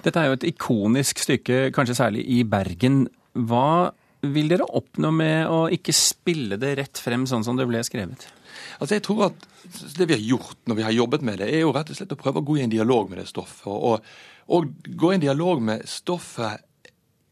Dette 0.03 0.19
er 0.19 0.31
jo 0.31 0.37
et 0.39 0.47
ikonisk 0.49 1.21
stykke, 1.21 1.67
kanskje 1.75 1.97
særlig 1.99 2.25
i 2.33 2.41
Bergen. 2.47 3.05
Hva 3.37 3.93
vil 4.25 4.49
dere 4.49 4.65
oppnå 4.65 5.11
med 5.13 5.51
å 5.53 5.67
ikke 5.73 5.93
spille 5.95 6.57
det 6.59 6.73
rett 6.79 7.01
frem 7.01 7.27
sånn 7.29 7.45
som 7.45 7.59
det 7.59 7.67
ble 7.69 7.83
skrevet? 7.85 8.25
Altså 8.81 8.97
jeg 8.97 9.05
tror 9.05 9.29
at 9.29 9.45
Det 9.97 10.05
vi 10.07 10.15
har 10.15 10.23
gjort 10.23 10.69
når 10.69 10.77
vi 10.77 10.83
har 10.85 10.93
jobbet 10.95 11.23
med 11.27 11.41
det, 11.41 11.49
er 11.51 11.65
jo 11.65 11.73
rett 11.75 11.89
og 11.91 11.97
slett 11.97 12.13
å 12.15 12.17
prøve 12.19 12.39
å 12.39 12.45
gå 12.47 12.55
i 12.57 12.63
en 12.63 12.71
dialog 12.71 13.09
med 13.11 13.19
det 13.19 13.27
stoffet. 13.27 13.67
Og, 13.67 14.05
og 14.55 14.69
gå 14.87 15.11
i 15.11 15.17
en 15.17 15.23
dialog 15.25 15.59
med 15.61 15.83
stoffet 15.91 16.63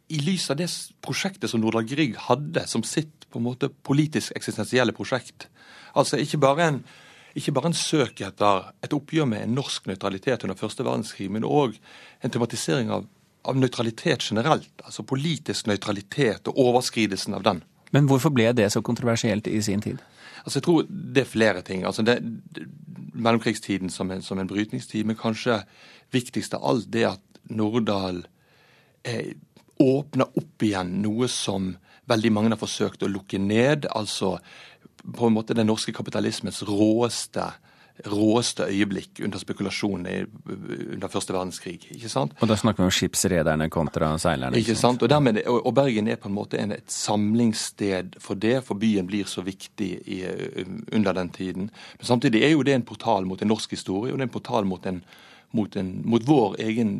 i 0.07 0.19
lys 0.21 0.49
av 0.53 0.59
det 0.59 0.67
prosjektet 1.05 1.49
som 1.49 1.61
Nordahl 1.63 1.87
Grieg 1.89 2.17
hadde 2.27 2.65
som 2.69 2.83
sitt 2.85 3.25
på 3.31 3.41
en 3.41 3.47
måte 3.47 3.71
politisk 3.87 4.35
eksistensielle 4.37 4.93
prosjekt. 4.95 5.47
Altså 5.97 6.19
ikke 6.21 6.41
bare 6.43 6.69
en 6.69 6.85
ikke 7.35 7.51
bare 7.51 7.67
en 7.67 7.75
søk 7.75 8.21
etter 8.23 8.69
et 8.85 8.93
oppgjør 8.95 9.25
med 9.27 9.43
en 9.43 9.57
norsk 9.57 9.89
nøytralitet 9.89 10.45
under 10.45 10.55
første 10.55 10.85
verdenskrig, 10.87 11.27
men 11.31 11.43
òg 11.43 11.75
en 12.23 12.31
tematisering 12.31 12.93
av, 12.95 13.09
av 13.43 13.57
nøytralitet 13.59 14.23
generelt. 14.23 14.69
Altså 14.85 15.03
politisk 15.03 15.67
nøytralitet 15.67 16.47
og 16.47 16.61
overskridelsen 16.69 17.35
av 17.35 17.43
den. 17.43 17.59
Men 17.91 18.07
hvorfor 18.07 18.31
ble 18.31 18.47
det 18.55 18.69
så 18.71 18.79
kontroversielt 18.79 19.49
i 19.51 19.59
sin 19.61 19.83
tid? 19.83 19.99
Altså 20.45 20.61
Jeg 20.61 20.67
tror 20.67 20.87
det 20.87 21.25
er 21.25 21.33
flere 21.33 21.61
ting. 21.61 21.83
Altså 21.83 22.05
det, 22.07 22.21
Mellomkrigstiden 23.13 23.89
som 23.89 24.11
en, 24.11 24.21
som 24.21 24.39
en 24.39 24.47
brytningstid, 24.47 25.03
men 25.03 25.19
kanskje 25.19 25.61
viktigst 26.15 26.55
av 26.55 26.63
alt 26.63 26.87
det 26.91 27.05
at 27.09 27.41
Nordahl 27.51 28.23
eh, 29.03 29.35
åpner 29.81 30.29
opp 30.39 30.63
igjen 30.63 31.01
noe 31.03 31.27
som 31.31 31.73
veldig 32.09 32.31
mange 32.31 32.53
har 32.53 32.61
forsøkt 32.61 33.03
å 33.03 33.11
lukke 33.11 33.39
ned. 33.41 33.89
Altså 33.95 34.37
på 35.05 35.27
en 35.27 35.35
måte 35.35 35.57
den 35.57 35.69
norske 35.69 35.93
kapitalismens 35.93 36.63
råeste 36.65 37.51
råeste 38.03 38.65
øyeblikk 38.67 39.21
under 39.23 39.39
spekulasjonen 39.39 40.27
under 40.93 41.07
første 41.07 41.33
verdenskrig. 41.33 41.87
ikke 41.91 42.09
sant? 42.09 42.33
Og 42.41 42.47
da 42.47 42.57
snakker 42.59 42.83
vi 42.83 42.89
om 42.89 42.91
skipsrederne 42.91 43.69
kontra 43.71 44.09
seilerne? 44.19 44.59
Ikke 44.59 44.75
sant? 44.75 45.03
Og, 45.03 45.09
dermed, 45.09 45.39
og 45.47 45.73
Bergen 45.75 46.07
er 46.07 46.19
på 46.19 46.27
en 46.27 46.35
måte 46.35 46.59
en, 46.59 46.73
et 46.75 46.91
samlingssted 46.91 48.17
for 48.19 48.35
det, 48.35 48.57
for 48.67 48.75
byen 48.75 49.07
blir 49.07 49.29
så 49.31 49.45
viktig 49.45 49.91
i, 50.11 50.19
under 50.91 51.13
den 51.13 51.29
tiden. 51.29 51.69
Men 51.99 52.09
samtidig 52.11 52.43
er 52.43 52.51
jo 52.51 52.65
det 52.67 52.75
en 52.75 52.87
portal 52.87 53.25
mot 53.25 53.41
en 53.41 53.53
norsk 53.53 53.71
historie, 53.71 54.11
og 54.11 54.19
det 54.19 54.27
er 54.27 54.29
en 54.31 54.35
portal 54.35 54.67
mot, 54.67 54.85
en, 54.85 54.99
mot, 55.55 55.75
en, 55.75 55.95
mot 56.03 56.27
vår 56.27 56.59
egen 56.67 56.97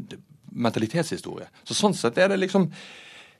mentalitetshistorie. 0.55 1.47
Så 1.67 1.77
Sånn 1.77 1.95
sett 1.97 2.19
er 2.21 2.31
det 2.31 2.39
liksom 2.41 2.67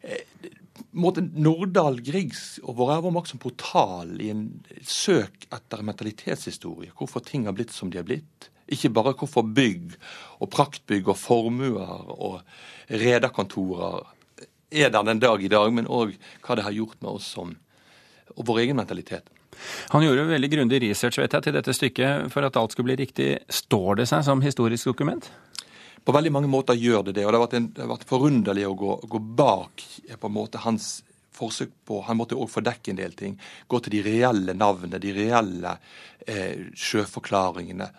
eh, 0.03 0.51
måte 0.95 1.23
Nordahl 1.23 2.01
Griegs 2.03 2.57
og 2.63 2.77
Vår 2.79 2.95
ære 2.97 3.09
og 3.09 3.15
makt 3.17 3.33
som 3.33 3.41
portal 3.41 4.15
i 4.21 4.31
en 4.33 4.47
søk 4.83 5.47
etter 5.55 5.85
mentalitetshistorie. 5.87 6.93
Hvorfor 6.97 7.23
ting 7.25 7.47
har 7.47 7.55
blitt 7.57 7.73
som 7.75 7.91
de 7.91 8.01
har 8.01 8.07
blitt. 8.07 8.49
Ikke 8.71 8.89
bare 8.93 9.13
hvorfor 9.17 9.45
bygg 9.45 9.93
og 10.41 10.49
praktbygg 10.53 11.11
og 11.13 11.19
formuer 11.21 12.09
og 12.15 12.41
rederkontorer 12.89 14.03
er 14.75 14.89
der 14.91 15.05
den 15.05 15.21
dag 15.21 15.43
i 15.43 15.51
dag, 15.51 15.71
men 15.71 15.87
òg 15.87 16.15
hva 16.43 16.57
det 16.57 16.65
har 16.65 16.73
gjort 16.75 16.97
med 17.01 17.11
oss 17.17 17.29
som 17.37 17.53
og 18.35 18.47
vår 18.49 18.65
egen 18.65 18.79
mentalitet. 18.79 19.29
Han 19.93 20.03
gjorde 20.03 20.25
veldig 20.27 20.49
grundig 20.51 20.81
research 20.83 21.19
vet 21.21 21.33
jeg, 21.33 21.45
til 21.45 21.55
dette 21.55 21.75
stykket 21.75 22.31
for 22.33 22.43
at 22.43 22.57
alt 22.59 22.73
skulle 22.75 22.89
bli 22.89 22.97
riktig. 23.05 23.29
Står 23.47 24.01
det 24.01 24.09
seg 24.11 24.25
som 24.27 24.43
historisk 24.43 24.89
dokument? 24.89 25.29
På 26.05 26.13
veldig 26.13 26.31
mange 26.33 26.49
måter 26.51 26.77
gjør 26.77 27.07
det 27.07 27.17
det. 27.17 27.25
Og 27.25 27.33
det 27.33 27.39
har 27.39 27.45
vært, 27.47 27.57
en, 27.57 27.67
det 27.73 27.83
har 27.83 27.91
vært 27.95 28.09
forunderlig 28.09 28.67
å 28.69 28.77
gå, 28.77 28.95
gå, 29.09 29.21
bak 29.41 29.85
på 30.13 30.29
en 30.29 30.35
måte 30.35 30.61
hans 30.65 30.99
forsøk 31.35 31.73
på 31.83 31.97
Han 32.07 32.15
måtte 32.15 32.37
òg 32.39 32.47
fordekke 32.47 32.93
en 32.93 32.99
del 33.01 33.15
ting. 33.17 33.33
Gå 33.67 33.81
til 33.83 33.97
de 33.97 34.03
reelle 34.05 34.53
navnene, 34.55 35.01
de 35.03 35.11
reelle 35.17 35.73
eh, 36.27 36.69
sjøforklaringene. 36.71 37.89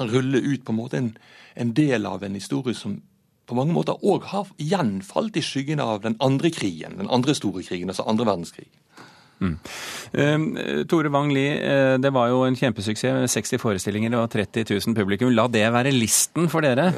Han 0.00 0.12
ruller 0.12 0.46
ut 0.46 0.64
på 0.64 0.72
en 0.72 0.78
måte 0.78 1.00
en, 1.02 1.10
en 1.60 1.74
del 1.76 2.08
av 2.08 2.24
en 2.24 2.38
historie 2.38 2.76
som 2.78 2.96
på 3.46 3.58
mange 3.58 3.76
måter 3.76 4.00
òg 4.00 4.24
har 4.32 4.48
gjenfalt 4.58 5.36
i 5.38 5.44
skyggen 5.44 5.82
av 5.82 6.00
den 6.06 6.16
andre 6.24 6.50
krigen, 6.50 6.96
den 6.98 7.10
andre 7.12 7.36
store 7.36 7.62
krigen, 7.66 7.92
altså 7.92 8.06
andre 8.08 8.26
verdenskrig. 8.26 8.70
Mm. 9.40 9.56
Uh, 10.16 10.84
Tore 10.88 11.12
Wang 11.12 11.32
Lie, 11.34 11.58
uh, 11.60 11.96
det 12.00 12.12
var 12.14 12.30
jo 12.32 12.42
en 12.46 12.56
kjempesuksess. 12.56 13.36
60 13.36 13.60
forestillinger 13.62 14.16
og 14.18 14.30
30 14.32 14.66
000 14.72 14.96
publikum. 14.96 15.32
La 15.34 15.46
det 15.52 15.66
være 15.74 15.92
listen 15.94 16.50
for 16.52 16.64
dere? 16.64 16.92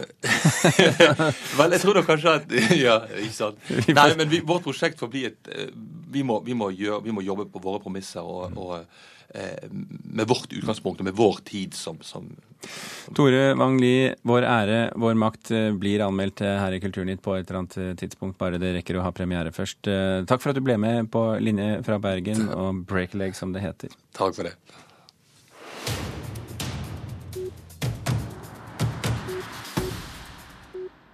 Vel, 1.58 1.76
jeg 1.76 1.82
tror 1.82 1.98
da 1.98 2.06
kanskje 2.06 2.38
at 2.38 2.56
Ja, 2.86 3.00
ikke 3.18 3.36
sant. 3.36 3.70
Nei, 3.98 4.10
men 4.18 4.30
vi, 4.30 4.42
vårt 4.46 4.66
prosjekt 4.66 5.00
får 5.00 5.12
bli 5.12 5.28
et 5.32 5.52
uh, 5.54 5.68
vi 6.08 6.24
må, 6.24 6.40
vi, 6.46 6.56
må 6.56 6.70
gjøre, 6.72 7.02
vi 7.04 7.12
må, 7.12 7.24
jobbe 7.26 7.50
på 7.52 7.60
våre 7.62 7.82
premisser. 7.82 8.24
og, 8.24 8.54
og 8.56 8.78
Eh, 8.80 9.17
med 9.28 10.28
vårt 10.28 10.52
utgangspunkt 10.52 11.02
og 11.02 11.08
med 11.08 11.16
vår 11.18 11.42
tid 11.44 11.74
som, 11.76 11.98
som 12.00 12.30
Tore 13.14 13.54
Wang 13.54 13.76
Lie, 13.80 14.14
vår 14.26 14.46
ære, 14.48 14.78
vår 14.98 15.14
makt 15.20 15.52
eh, 15.54 15.68
blir 15.78 16.02
anmeldt 16.06 16.42
her 16.42 16.74
i 16.74 16.80
Kulturnytt 16.82 17.22
på 17.22 17.36
et 17.36 17.46
eller 17.46 17.60
annet 17.60 17.78
eh, 17.78 17.92
tidspunkt, 18.00 18.38
bare 18.40 18.58
det 18.58 18.72
rekker 18.78 18.98
å 18.98 19.04
ha 19.04 19.12
premiere 19.14 19.52
først. 19.54 19.86
Takk 20.28 20.42
for 20.42 20.52
at 20.52 20.58
du 20.58 20.64
ble 20.64 20.78
med 20.80 21.12
på 21.12 21.22
linje 21.44 21.78
fra 21.86 22.00
Bergen 22.02 22.48
og 22.50 22.84
Breakleg, 22.88 23.36
som 23.38 23.54
det 23.54 23.62
heter. 23.64 23.94
Takk 24.16 24.36
for 24.36 24.48
det. 24.48 24.56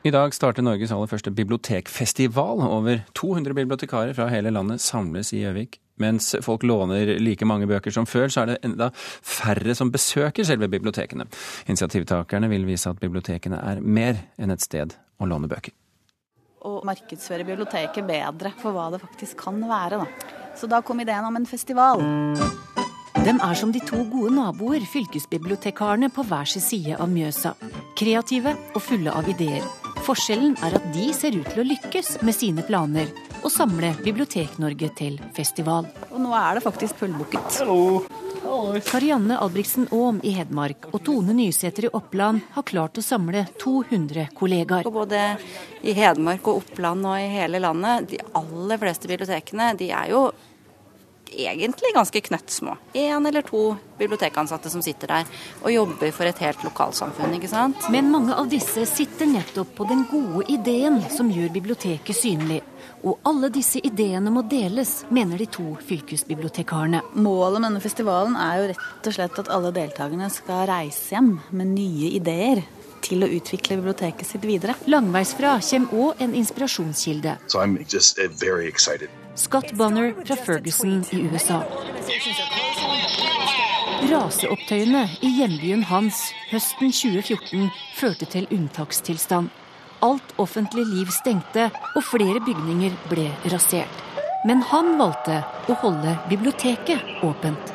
I 0.05 0.11
dag 0.12 0.35
starter 0.37 0.61
Norges 0.61 0.90
aller 0.92 1.09
første 1.09 1.31
bibliotekfestival. 1.33 2.61
Over 2.61 3.07
200 3.16 3.55
bibliotekarer 3.57 4.12
fra 4.12 4.27
hele 4.29 4.53
landet 4.53 4.83
samles 4.85 5.33
i 5.33 5.40
Gjøvik. 5.40 5.79
Mens 6.02 6.33
folk 6.42 6.64
låner 6.66 7.14
like 7.22 7.46
mange 7.46 7.68
bøker 7.70 7.94
som 7.94 8.07
før, 8.09 8.26
så 8.33 8.42
er 8.42 8.50
det 8.50 8.59
enda 8.66 8.90
færre 8.94 9.76
som 9.78 9.92
besøker 9.94 10.46
selve 10.46 10.68
bibliotekene. 10.72 11.26
Initiativtakerne 11.70 12.50
vil 12.50 12.66
vise 12.66 12.90
at 12.90 12.98
bibliotekene 13.02 13.61
er 13.62 13.83
mer 13.83 14.18
enn 14.38 14.54
et 14.54 14.64
sted 14.64 14.96
å 15.22 15.28
låne 15.30 15.50
bøker. 15.50 15.74
Å 16.64 16.80
markedsføre 16.88 17.44
biblioteket 17.46 18.07
bedre 18.09 18.54
for 18.59 18.74
hva 18.74 18.88
det 18.94 19.02
faktisk 19.04 19.38
kan 19.44 19.61
være. 19.68 20.00
Da. 20.00 20.35
Så 20.59 20.66
da 20.70 20.80
kom 20.83 21.02
ideen 21.04 21.26
om 21.28 21.37
en 21.38 21.46
festival. 21.46 22.02
De 23.24 23.33
er 23.33 23.57
som 23.57 23.70
de 23.72 23.80
to 23.85 24.02
gode 24.11 24.35
naboer, 24.35 24.83
fylkesbibliotekarene 24.88 26.11
på 26.12 26.24
hver 26.26 26.48
sin 26.50 26.64
side 26.64 26.98
av 26.98 27.12
Mjøsa. 27.12 27.54
Kreative 27.96 28.57
og 28.74 28.83
fulle 28.83 29.14
av 29.14 29.28
ideer. 29.30 29.62
Forskjellen 30.04 30.59
er 30.66 30.74
at 30.76 30.90
de 30.96 31.07
ser 31.16 31.38
ut 31.38 31.46
til 31.52 31.62
å 31.62 31.68
lykkes 31.68 32.18
med 32.26 32.37
sine 32.37 32.64
planer 32.66 33.12
og 33.44 33.52
samle 33.52 33.92
Bibliotek-Norge 34.04 34.90
til 34.96 35.18
festival. 35.37 35.88
Og 36.11 36.20
nå 36.24 36.33
er 36.38 36.57
det 36.57 36.64
faktisk 36.64 37.02
fullbooket. 37.02 37.61
Karianne 38.85 39.37
Albrigtsen 39.40 39.87
Aam 39.92 40.20
i 40.24 40.35
Hedmark 40.37 40.88
og 40.92 41.02
Tone 41.07 41.35
Nysæter 41.37 41.88
i 41.88 41.92
Oppland 41.96 42.42
har 42.54 42.66
klart 42.68 42.98
å 43.00 43.04
samle 43.04 43.44
200 43.61 44.28
kollegaer. 44.37 44.88
Og 44.88 44.98
både 45.00 45.22
i 45.85 45.94
Hedmark 45.96 46.48
og 46.48 46.62
Oppland 46.62 47.07
og 47.09 47.20
i 47.20 47.30
hele 47.33 47.61
landet, 47.62 48.11
de 48.12 48.20
aller 48.37 48.80
fleste 48.80 49.11
bibliotekene 49.11 49.72
de 49.80 49.90
er 49.92 50.12
jo 50.12 50.26
egentlig 51.35 51.94
ganske 51.94 52.20
knøttsmå. 52.29 52.77
Én 52.94 53.29
eller 53.29 53.42
to 53.47 53.77
bibliotekansatte 53.99 54.70
som 54.70 54.83
sitter 54.83 55.11
der 55.11 55.31
og 55.62 55.73
jobber 55.73 56.12
for 56.14 56.29
et 56.29 56.42
helt 56.42 56.62
lokalsamfunn. 56.66 57.35
ikke 57.37 57.51
sant? 57.51 57.88
Men 57.90 58.11
mange 58.12 58.35
av 58.35 58.49
disse 58.51 58.87
sitter 58.90 59.31
nettopp 59.31 59.75
på 59.77 59.88
den 59.88 60.07
gode 60.11 60.47
ideen 60.53 61.01
som 61.14 61.31
gjør 61.31 61.53
biblioteket 61.55 62.16
synlig. 62.16 62.62
Og 63.05 63.18
alle 63.29 63.51
disse 63.53 63.81
ideene 63.85 64.33
må 64.33 64.42
deles, 64.49 65.03
mener 65.12 65.38
de 65.38 65.47
to 65.47 65.75
fylkesbibliotekarene. 65.88 67.03
Målet 67.14 67.61
med 67.61 67.68
denne 67.68 67.85
festivalen 67.85 68.37
er 68.40 68.61
jo 68.61 68.70
rett 68.73 69.11
og 69.11 69.16
slett 69.18 69.42
at 69.44 69.51
alle 69.53 69.75
deltakerne 69.77 70.31
skal 70.33 70.64
reise 70.70 71.12
hjem 71.12 71.35
med 71.53 71.75
nye 71.77 72.14
ideer 72.16 72.64
til 73.05 73.25
å 73.25 73.31
utvikle 73.31 73.79
biblioteket 73.81 74.29
sitt 74.29 74.45
videre. 74.49 74.77
Langveisfra 74.90 75.59
kommer 75.61 75.95
òg 75.95 76.25
en 76.25 76.35
inspirasjonskilde. 76.40 77.38
So 77.47 77.61
very. 78.40 78.73
Scott 79.35 79.73
Bonner 79.75 80.14
fra 80.25 80.37
Ferguson 80.37 81.05
i 81.12 81.25
USA. 81.29 81.62
Raseopptøyene 84.05 85.03
i 85.25 85.31
hjembyen 85.38 85.85
hans 85.88 86.21
høsten 86.51 86.93
2014 86.93 87.71
førte 87.97 88.29
til 88.31 88.47
unntakstilstand. 88.53 89.51
Alt 90.05 90.35
offentlig 90.38 90.85
liv 90.87 91.11
stengte, 91.14 91.71
og 91.97 92.05
flere 92.05 92.43
bygninger 92.45 92.95
ble 93.09 93.31
rasert. 93.53 94.03
Men 94.45 94.61
han 94.69 94.99
valgte 95.01 95.40
å 95.73 95.77
holde 95.81 96.19
biblioteket 96.29 97.25
åpent. 97.25 97.73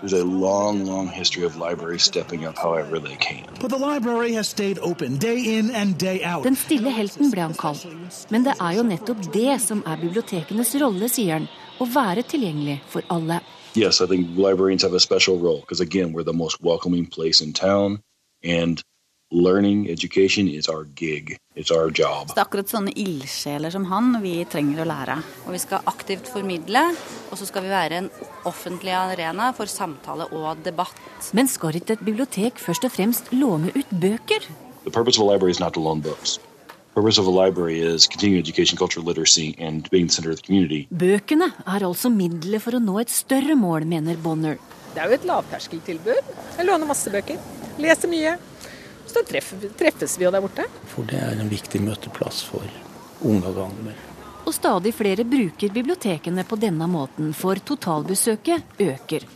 There's 0.00 0.12
a 0.12 0.24
long, 0.24 0.84
long 0.84 1.08
history 1.08 1.44
of 1.44 1.56
libraries 1.56 2.02
stepping 2.02 2.44
up 2.44 2.58
however 2.58 2.98
they 2.98 3.16
can. 3.16 3.46
But 3.60 3.70
the 3.70 3.78
library 3.78 4.32
has 4.32 4.48
stayed 4.48 4.78
open 4.78 5.16
day 5.16 5.58
in 5.58 5.70
and 5.70 5.98
day 5.98 6.22
out. 6.22 6.44
Den 6.44 6.56
stille 6.56 6.90
helten 6.90 7.30
ble 7.30 7.40
han 7.40 7.54
kalt. 7.54 7.86
Men 8.30 8.44
det 8.44 8.56
er 8.60 8.76
jo 8.76 8.84
nettopp 8.84 9.32
det 9.32 9.60
som 9.64 9.82
er 9.86 9.96
bibliotekenes 10.00 10.74
rolle, 10.82 11.08
sier 11.08 11.38
han. 11.38 11.48
Å 11.80 11.88
være 11.88 12.24
tilgjengelig 12.28 12.80
for 12.92 13.04
alle. 13.12 13.40
Yes, 13.74 14.00
I 14.00 14.06
think 14.06 14.36
librarians 14.36 14.82
have 14.82 14.94
a 14.94 15.00
special 15.00 15.38
role 15.38 15.60
because 15.60 15.80
again, 15.80 16.12
we're 16.12 16.24
the 16.24 16.32
most 16.32 16.62
welcoming 16.62 17.06
place 17.06 17.40
in 17.40 17.52
town, 17.52 18.00
and 18.42 18.82
learning 19.30 19.88
education 19.90 20.48
is 20.48 20.68
our 20.68 20.84
gig. 20.94 21.36
It's 21.56 21.70
our 21.70 21.90
job. 21.90 22.28
Så 22.28 22.34
det 22.34 22.40
er 22.40 22.46
akkurat 22.46 22.70
sånne 22.70 22.92
ildsjeler 22.94 23.72
som 23.74 23.86
han 23.90 24.12
vi 24.22 24.38
trenger 24.50 24.84
å 24.84 24.88
lære. 24.88 25.16
Og 25.46 25.54
vi 25.56 25.60
skal 25.62 25.86
aktivt 25.90 26.28
formidle, 26.30 26.82
og 27.30 27.38
så 27.40 27.48
skal 27.48 27.64
vi 27.66 27.72
være 27.72 28.02
en 28.02 28.10
offentlig 28.46 28.94
arena 28.94 29.50
for 29.56 29.70
samtale 29.70 30.28
og 30.30 30.62
debatt. 30.64 31.00
Men 31.34 31.50
skal 31.50 31.80
ikke 31.80 31.96
et 31.96 32.04
bibliotek 32.06 32.60
først 32.62 32.86
og 32.86 32.94
fremst 32.94 33.32
låne 33.34 33.72
ut 33.74 33.90
bøker? 33.90 34.46
The 34.84 34.94
purpose 34.94 35.18
of 35.18 35.26
a 35.26 35.32
library 35.32 35.50
is 35.50 35.60
not 35.60 35.74
to 35.74 35.80
loan 35.80 36.00
books. 36.00 36.38
Purpose 36.94 37.18
of 37.18 37.26
a 37.26 37.30
library 37.30 37.80
is 37.80 38.06
continuing 38.06 38.40
education, 38.40 38.78
culture, 38.78 39.00
literacy, 39.02 39.54
and 39.58 39.90
being 39.90 40.06
the 40.06 40.14
center 40.14 40.30
of 40.30 40.36
the 40.36 40.46
community. 40.46 40.86
Bøkene 40.90 41.50
er 41.66 41.84
altså 41.84 42.08
middelet 42.08 42.62
for 42.62 42.78
å 42.78 42.80
nå 42.80 43.00
et 43.02 43.12
større 43.12 43.56
mål, 43.58 43.84
mener 43.84 44.16
Bonner. 44.16 44.56
Det 44.94 45.02
er 45.02 45.10
jo 45.10 45.18
et 45.18 45.26
lavterskeltilbud. 45.28 46.36
Jeg 46.56 46.64
låner 46.64 46.88
masse 46.88 47.10
bøker. 47.12 47.42
Leser 47.82 48.08
mye. 48.08 48.38
Så 49.06 49.22
treffes 49.26 50.18
vi 50.18 50.26
jo 50.26 50.34
der 50.34 50.44
borte. 50.44 50.66
For 50.90 51.06
det 51.08 51.20
er 51.22 51.38
en 51.40 51.50
viktig 51.50 51.80
møteplass 51.84 52.42
for 52.48 52.66
unge 53.26 53.48
og 53.50 53.58
gamle. 53.62 53.94
Og 54.46 54.54
stadig 54.54 54.92
flere 54.94 55.24
bruker 55.26 55.72
bibliotekene 55.74 56.44
på 56.46 56.58
denne 56.62 56.86
måten, 56.86 57.32
for 57.34 57.58
totalbesøket 57.58 58.78
øker. 58.78 59.26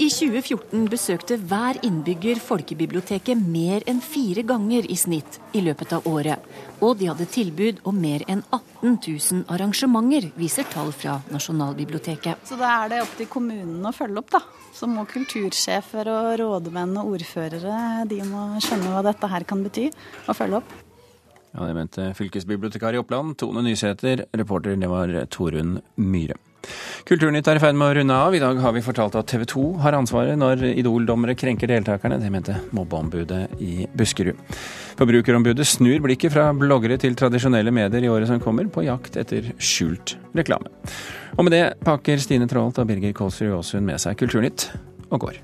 I 0.00 0.06
2014 0.08 0.86
besøkte 0.88 1.36
hver 1.44 1.76
innbygger 1.84 2.38
folkebiblioteket 2.40 3.36
mer 3.36 3.84
enn 3.90 3.98
fire 4.00 4.40
ganger 4.48 4.86
i 4.88 4.96
snitt 4.96 5.36
i 5.52 5.60
løpet 5.60 5.92
av 5.92 6.08
året. 6.08 6.40
Og 6.80 6.94
de 6.96 7.10
hadde 7.10 7.26
tilbud 7.28 7.82
om 7.84 7.98
mer 8.00 8.24
enn 8.24 8.40
18 8.48 8.96
000 8.96 9.44
arrangementer, 9.52 10.30
viser 10.40 10.64
tall 10.72 10.94
fra 10.96 11.18
Nasjonalbiblioteket. 11.28 12.48
Så 12.48 12.56
da 12.56 12.72
er 12.78 12.94
det 12.94 13.02
opp 13.04 13.12
til 13.20 13.28
kommunene 13.28 13.92
å 13.92 13.96
følge 13.98 14.24
opp, 14.24 14.32
da. 14.32 14.40
Så 14.72 14.88
må 14.88 15.04
kultursjefer 15.10 16.08
og 16.08 16.32
rådmenn 16.40 16.96
og 17.02 17.18
ordførere 17.18 18.06
de 18.08 18.24
må 18.24 18.48
skjønne 18.64 18.94
hva 18.94 19.04
dette 19.04 19.34
her 19.34 19.44
kan 19.44 19.68
bety, 19.68 19.90
og 20.24 20.38
følge 20.38 20.62
opp. 20.62 20.78
Ja, 21.50 21.66
Det 21.66 21.74
mente 21.76 22.12
fylkesbibliotekar 22.16 22.96
i 22.96 23.04
Oppland, 23.04 23.36
Tone 23.36 23.68
Nysæter. 23.68 24.30
Reporter, 24.32 24.80
det 24.80 24.88
var 24.88 25.12
Torunn 25.28 25.82
Myhre. 26.00 26.40
Kulturnytt 27.08 27.48
er 27.48 27.58
i 27.58 27.62
ferd 27.62 27.78
med 27.78 27.88
å 27.88 27.94
runde 27.96 28.16
av. 28.16 28.34
I 28.36 28.42
dag 28.42 28.58
har 28.62 28.74
vi 28.76 28.82
fortalt 28.84 29.16
at 29.18 29.28
TV 29.30 29.46
2 29.48 29.64
har 29.84 29.96
ansvaret 29.98 30.38
når 30.38 30.62
Idol-dommere 30.72 31.36
krenker 31.38 31.70
deltakerne. 31.70 32.20
Det 32.20 32.32
mente 32.32 32.58
mobbeombudet 32.76 33.60
i 33.64 33.86
Buskerud. 33.96 34.38
Forbrukerombudet 35.00 35.66
snur 35.66 36.02
blikket 36.04 36.34
fra 36.34 36.50
bloggere 36.56 36.98
til 37.00 37.16
tradisjonelle 37.18 37.72
medier 37.74 38.04
i 38.04 38.12
året 38.12 38.30
som 38.30 38.42
kommer, 38.42 38.68
på 38.70 38.84
jakt 38.86 39.16
etter 39.20 39.52
skjult 39.58 40.16
reklame. 40.36 40.68
Og 41.38 41.46
med 41.46 41.56
det 41.56 41.64
pakker 41.86 42.20
Stine 42.20 42.48
Traalt 42.50 42.82
og 42.82 42.90
Birger 42.90 43.16
Kolsrud 43.16 43.56
Aasund 43.56 43.88
med 43.88 44.02
seg 44.02 44.18
Kulturnytt 44.20 44.68
og 45.10 45.24
går. 45.24 45.40